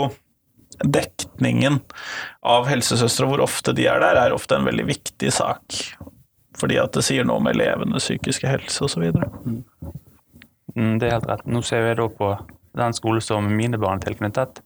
dekningen 0.83 1.79
av 2.45 2.67
helsesøstre, 2.69 3.29
hvor 3.29 3.41
ofte 3.45 3.71
de 3.77 3.85
er 3.89 4.01
der, 4.03 4.19
er 4.25 4.35
ofte 4.35 4.57
en 4.57 4.67
veldig 4.67 4.83
viktig 4.89 5.31
sak. 5.33 5.77
Fordi 6.57 6.79
at 6.81 6.95
det 6.97 7.03
sier 7.05 7.25
noe 7.27 7.37
om 7.41 7.47
elevenes 7.51 8.07
psykiske 8.07 8.49
helse 8.49 8.83
osv. 8.87 9.05
Mm, 10.75 10.97
det 10.99 11.07
er 11.09 11.17
helt 11.17 11.29
rett. 11.29 11.45
Nå 11.45 11.61
ser 11.65 11.85
jeg 11.85 11.99
da 11.99 12.07
på 12.09 12.31
den 12.77 12.97
skolen 12.97 13.21
som 13.21 13.47
mine 13.59 13.77
barn 13.81 14.01
er 14.01 14.07
tilknyttet. 14.07 14.61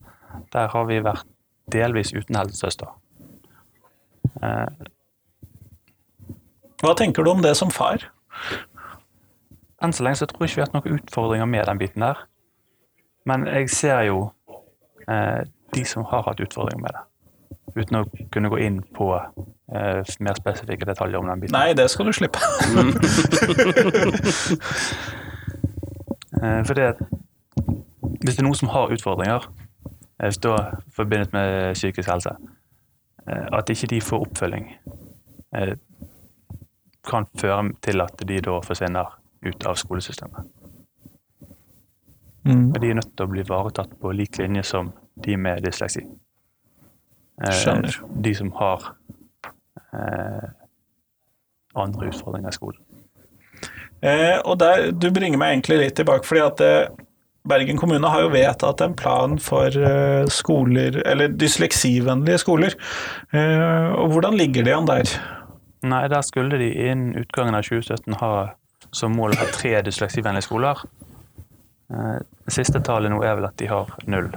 Der 0.55 0.71
har 0.71 0.87
vi 0.87 1.01
vært 1.03 1.27
delvis 1.71 2.13
uten 2.15 2.39
helsesøster. 2.39 2.91
Eh, 4.41 4.87
Hva 6.81 6.95
tenker 6.97 7.23
du 7.23 7.31
om 7.35 7.43
det 7.43 7.55
som 7.59 7.71
far? 7.71 8.07
enn 9.81 9.93
så 9.93 10.03
lenge 10.05 10.19
så 10.19 10.27
tror 10.29 10.45
jeg 10.45 10.51
ikke 10.51 10.59
vi 10.59 10.61
har 10.61 10.69
hatt 10.69 10.75
noen 10.77 10.99
utfordringer 10.99 11.47
med 11.49 11.65
den 11.65 11.79
biten 11.81 12.03
der. 12.05 12.19
Men 13.25 13.47
jeg 13.49 13.69
ser 13.73 14.03
jo 14.07 14.19
eh, 15.07 15.41
de 15.73 15.85
som 15.89 16.05
har 16.09 16.25
hatt 16.27 16.41
utfordringer 16.43 16.83
med 16.83 16.93
det. 16.97 17.01
Uten 17.75 18.01
å 18.01 18.03
kunne 18.33 18.49
gå 18.51 18.57
inn 18.65 18.81
på 18.95 19.07
eh, 19.15 20.01
mer 20.19 20.39
spesifikke 20.39 20.87
detaljer 20.89 21.21
om 21.21 21.29
den 21.29 21.43
biten. 21.43 21.55
Nei, 21.55 21.73
det 21.77 21.87
skal 21.93 22.09
du 22.09 22.15
slippe. 22.15 22.41
Eh, 26.41 26.63
for 26.65 26.73
det, 26.73 26.95
hvis 28.23 28.33
det 28.33 28.39
er 28.41 28.45
noen 28.47 28.57
som 28.57 28.71
har 28.73 28.89
utfordringer, 28.95 29.43
eh, 30.23 30.31
da 30.41 30.53
forbundet 30.95 31.35
med 31.35 31.75
psykisk 31.75 32.09
helse, 32.09 32.31
eh, 33.27 33.45
at 33.53 33.69
ikke 33.69 33.89
de 33.91 33.99
får 34.01 34.23
oppfølging, 34.25 34.71
eh, 35.53 35.75
kan 37.05 37.27
føre 37.37 37.73
til 37.83 38.01
at 38.01 38.23
de 38.27 38.39
da 38.41 38.57
forsvinner 38.65 39.13
ut 39.45 39.67
av 39.67 39.75
skolesystemet. 39.75 40.49
Mm. 42.43 42.69
Og 42.69 42.81
de 42.81 42.89
er 42.89 42.97
nødt 42.97 43.13
til 43.17 43.25
å 43.25 43.29
bli 43.29 43.43
ivaretatt 43.45 43.99
på 44.01 44.11
lik 44.17 44.37
linje 44.41 44.63
som 44.63 44.91
de 45.25 45.37
med 45.37 45.61
dysleksi. 45.65 46.01
Eh, 47.41 47.53
Skjønner. 47.55 47.99
De 48.25 48.33
som 48.37 48.51
har 48.59 48.91
eh, 49.93 50.49
andre 51.75 52.11
utfordringer 52.11 52.51
i 52.51 52.57
skolen. 52.57 52.81
Eh, 54.01 54.37
og 54.45 54.57
der, 54.59 54.91
Du 54.91 55.11
bringer 55.13 55.37
meg 55.37 55.55
egentlig 55.55 55.79
litt 55.83 55.97
tilbake, 55.99 56.25
fordi 56.27 56.43
at 56.45 56.61
eh, 56.65 57.07
Bergen 57.47 57.77
kommune 57.77 58.05
har 58.05 58.21
jo 58.21 58.33
vedtatt 58.33 58.81
en 58.85 58.93
plan 58.97 59.39
for 59.41 59.73
eh, 59.73 60.25
skoler, 60.29 60.99
eller 61.09 61.31
dysleksivennlige 61.33 62.41
skoler. 62.43 62.75
Eh, 63.33 63.87
og 63.97 64.13
Hvordan 64.13 64.37
ligger 64.37 64.65
de 64.67 64.75
an 64.75 64.89
der? 64.89 65.13
Nei, 65.81 66.03
der 66.07 66.21
skulle 66.21 66.59
de 66.61 66.69
innen 66.69 67.15
utgangen 67.17 67.57
av 67.57 67.65
2017 67.65 68.19
ha 68.21 68.33
som 68.93 69.15
mål 69.17 69.33
å 69.33 69.39
ha 69.41 69.47
tre 69.55 69.79
dysleksivennlige 69.85 70.45
skoler. 70.45 70.83
Eh, 71.89 72.19
siste 72.51 72.81
tallet 72.85 73.09
nå 73.13 73.23
er 73.25 73.39
vel 73.39 73.49
at 73.49 73.57
de 73.57 73.69
har 73.71 73.89
null. 74.05 74.29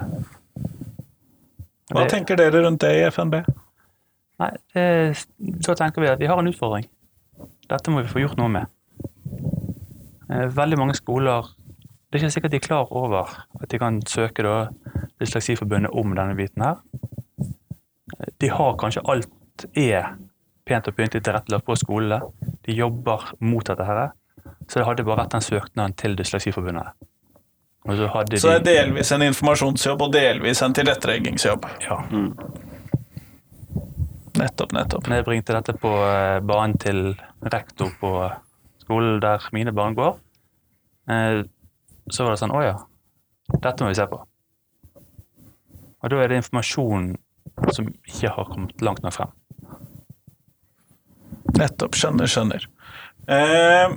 Hva 1.93 2.07
tenker 2.09 2.37
dere 2.39 2.63
rundt 2.65 2.81
det 2.81 2.91
i 2.97 3.03
FNB? 3.11 3.35
Nei, 4.41 4.49
det, 4.73 4.85
da 5.67 5.75
tenker 5.77 6.01
vi 6.03 6.09
at 6.11 6.19
vi 6.19 6.27
har 6.27 6.39
en 6.41 6.49
utfordring. 6.49 6.87
Dette 7.69 7.91
må 7.93 8.01
vi 8.03 8.09
få 8.11 8.23
gjort 8.23 8.39
noe 8.39 8.49
med. 8.51 8.71
Eh, 10.29 10.47
Veldig 10.55 10.77
mange 10.81 10.95
skoler 10.97 11.45
Det 12.09 12.17
er 12.17 12.23
ikke 12.23 12.33
sikkert 12.33 12.51
de 12.53 12.57
er 12.57 12.63
klar 12.65 12.91
over 12.95 13.31
at 13.61 13.69
de 13.69 13.79
kan 13.81 13.99
søke 14.07 14.43
da 14.45 14.55
Dysleksiforbundet 15.21 15.91
om 15.93 16.13
denne 16.17 16.35
biten 16.37 16.63
her. 16.63 16.81
Eh, 18.19 18.31
De 18.41 18.49
har 18.49 18.77
kanskje 18.81 19.03
alt 19.11 19.65
er 19.75 20.15
pent 20.65 20.87
og 20.89 20.95
pyntelig 20.97 21.23
tilrettelagt 21.23 21.65
på 21.65 21.75
skolene. 21.77 22.21
De 22.65 22.73
jobber 22.73 23.29
mot 23.39 23.65
dette 23.67 23.85
her. 23.85 24.07
Så 24.67 24.79
det 24.79 24.87
hadde 24.87 25.05
bare 25.05 25.21
vært 25.23 25.35
den 25.35 25.45
søknaden 25.45 25.93
til 25.93 26.15
Dysleksiforbundet. 26.17 26.95
Og 27.85 27.97
så 27.99 28.07
hadde 28.09 28.39
Så 28.41 28.49
det 28.49 28.63
de 28.65 28.71
er 28.73 28.85
delvis 28.85 29.11
en 29.13 29.21
informasjonsjobb 29.27 30.01
og 30.07 30.13
delvis 30.13 30.61
en 30.65 30.73
tilretteleggingsjobb. 30.73 31.67
ja, 31.85 31.99
Nettopp, 34.35 34.73
nettopp. 34.75 35.05
Når 35.07 35.21
jeg 35.21 35.25
bringte 35.29 35.53
dette 35.55 35.73
på 35.79 35.91
eh, 36.03 36.39
banen 36.43 36.75
til 36.81 37.13
rektor 37.53 37.93
på 38.01 38.09
skolen 38.83 39.21
der 39.23 39.45
mine 39.55 39.71
barn 39.71 39.95
går, 39.95 40.17
eh, 41.09 41.43
så 42.11 42.25
var 42.25 42.35
det 42.35 42.41
sånn 42.41 42.51
Å 42.51 42.63
ja, 42.65 42.73
dette 43.53 43.85
må 43.85 43.93
vi 43.93 43.99
se 44.01 44.07
på. 44.11 44.19
Og 46.03 46.11
da 46.11 46.19
er 46.21 46.33
det 46.33 46.41
informasjon 46.41 47.13
som 47.71 47.87
ikke 47.87 48.33
har 48.35 48.49
kommet 48.51 48.83
langt 48.83 49.05
nok 49.05 49.15
frem. 49.15 49.31
Nettopp. 51.55 51.95
Skjønner, 51.95 52.27
skjønner. 52.27 52.67
Eh, 53.29 53.95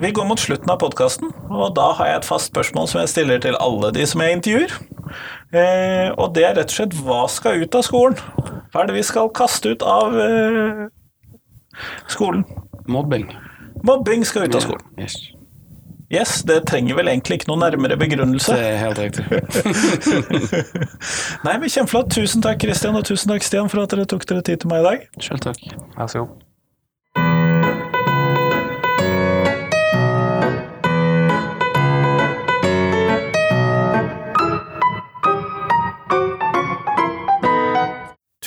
vi 0.00 0.10
går 0.10 0.24
mot 0.24 0.40
slutten 0.40 0.70
av 0.72 0.78
podkasten, 0.80 1.32
og 1.52 1.74
da 1.76 1.90
har 1.98 2.08
jeg 2.08 2.20
et 2.20 2.28
fast 2.28 2.52
spørsmål 2.52 2.88
som 2.88 3.02
jeg 3.02 3.12
stiller 3.12 3.42
til 3.44 3.58
alle 3.60 3.90
de 3.92 4.06
som 4.08 4.22
jeg 4.24 4.38
intervjuer. 4.38 4.76
Eh, 5.52 6.08
og 6.14 6.32
det 6.36 6.46
er 6.46 6.56
rett 6.56 6.72
og 6.72 6.76
slett 6.78 6.96
hva 7.04 7.24
skal 7.28 7.60
ut 7.60 7.76
av 7.76 7.84
skolen? 7.84 8.16
Hva 8.70 8.84
er 8.84 8.88
det 8.88 8.96
vi 8.96 9.04
skal 9.04 9.28
kaste 9.36 9.74
ut 9.74 9.84
av 9.84 10.16
eh, 10.16 10.86
skolen? 12.08 12.46
Mobbing. 12.88 13.28
Mobbing 13.84 14.24
skal 14.24 14.48
ut 14.48 14.56
av 14.56 14.64
skolen. 14.64 14.88
Yes. 15.00 15.18
Yes, 16.10 16.40
det 16.42 16.64
trenger 16.66 16.96
vel 16.98 17.06
egentlig 17.12 17.38
ikke 17.38 17.52
noen 17.52 17.62
nærmere 17.62 17.94
begrunnelse. 18.00 18.56
Det 18.56 18.66
er 18.66 18.80
helt 18.82 18.98
riktig. 18.98 19.26
Nei, 21.46 21.54
men 21.54 21.70
Kjempeflott. 21.70 22.10
Tusen 22.16 22.42
takk, 22.42 22.58
Kristian, 22.64 22.98
og 22.98 23.06
tusen 23.06 23.30
takk, 23.30 23.46
Stian, 23.46 23.70
for 23.70 23.84
at 23.84 23.94
dere 23.94 24.08
tok 24.10 24.26
dere 24.26 24.42
tid 24.42 24.64
til 24.64 24.72
meg 24.72 24.82
i 24.82 24.88
dag. 24.88 25.10
Selv 25.22 25.44
takk. 25.46 25.62
Vær 25.94 26.10
så 26.10 26.24
god. 26.24 26.49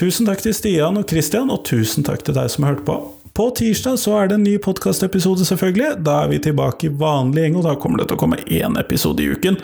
Tusen 0.03 0.27
takk 0.27 0.41
til 0.43 0.51
Stian 0.51 0.97
og 0.99 1.05
Christian, 1.07 1.47
og 1.53 1.61
tusen 1.63 2.03
takk 2.03 2.25
til 2.27 2.35
deg 2.35 2.49
som 2.51 2.65
hørte 2.67 2.83
på. 2.83 2.95
På 3.33 3.45
tirsdag 3.55 3.95
så 4.01 4.17
er 4.19 4.27
det 4.27 4.35
en 4.35 4.43
ny 4.43 4.57
podkastepisode, 4.61 5.45
selvfølgelig. 5.47 6.03
Da 6.03 6.17
er 6.25 6.33
vi 6.33 6.41
tilbake 6.43 6.89
i 6.89 6.91
vanlig 6.99 7.45
gjeng, 7.45 7.55
og 7.61 7.63
da 7.69 7.77
kommer 7.79 8.01
det 8.01 8.09
til 8.09 8.17
å 8.17 8.21
komme 8.25 8.41
én 8.43 8.75
episode 8.81 9.23
i 9.23 9.29
uken. 9.31 9.61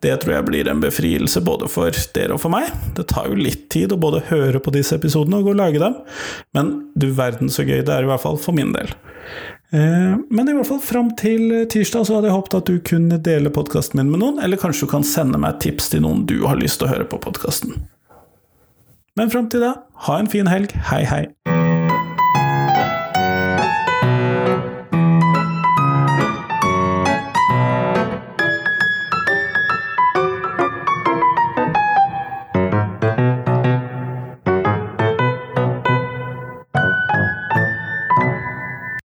Det 0.00 0.16
tror 0.22 0.38
jeg 0.38 0.48
blir 0.48 0.70
en 0.72 0.80
befrielse 0.80 1.44
både 1.44 1.68
for 1.68 1.92
dere 2.16 2.38
og 2.38 2.40
for 2.40 2.54
meg. 2.56 2.72
Det 2.96 3.04
tar 3.12 3.28
jo 3.28 3.36
litt 3.36 3.68
tid 3.74 3.92
å 3.92 4.00
både 4.00 4.24
høre 4.32 4.64
på 4.64 4.72
disse 4.72 4.96
episodene 4.96 5.42
og 5.42 5.50
gå 5.50 5.54
og 5.58 5.60
lage 5.60 5.84
dem, 5.84 6.00
men 6.56 6.74
du 6.96 7.10
verden 7.12 7.52
så 7.52 7.68
gøy 7.68 7.84
det 7.84 7.92
er 7.92 8.08
i 8.08 8.10
hvert 8.14 8.24
fall 8.24 8.40
for 8.40 8.56
min 8.56 8.72
del. 8.72 8.96
Eh, 9.76 10.16
Men 10.16 10.48
i 10.48 10.56
hvert 10.56 10.72
fall 10.72 10.80
fram 10.80 11.12
til 11.20 11.66
tirsdag 11.68 12.08
så 12.08 12.16
hadde 12.16 12.32
jeg 12.32 12.40
håpet 12.40 12.62
at 12.62 12.72
du 12.72 12.80
kunne 12.80 13.20
dele 13.20 13.52
podkasten 13.52 14.00
min 14.00 14.16
med 14.16 14.24
noen, 14.24 14.40
eller 14.40 14.56
kanskje 14.56 14.88
du 14.88 14.96
kan 14.96 15.04
sende 15.04 15.36
meg 15.36 15.60
tips 15.60 15.92
til 15.92 16.08
noen 16.08 16.24
du 16.24 16.40
har 16.48 16.56
lyst 16.56 16.80
til 16.80 16.88
å 16.88 16.96
høre 16.96 17.06
på 17.12 17.20
podkasten. 17.20 17.76
Men 19.16 19.30
fram 19.30 19.48
til 19.50 19.60
da, 19.60 19.72
ha 20.06 20.20
en 20.20 20.28
fin 20.32 20.46
helg. 20.48 20.72
Hei, 20.90 21.04
hei. 21.04 21.26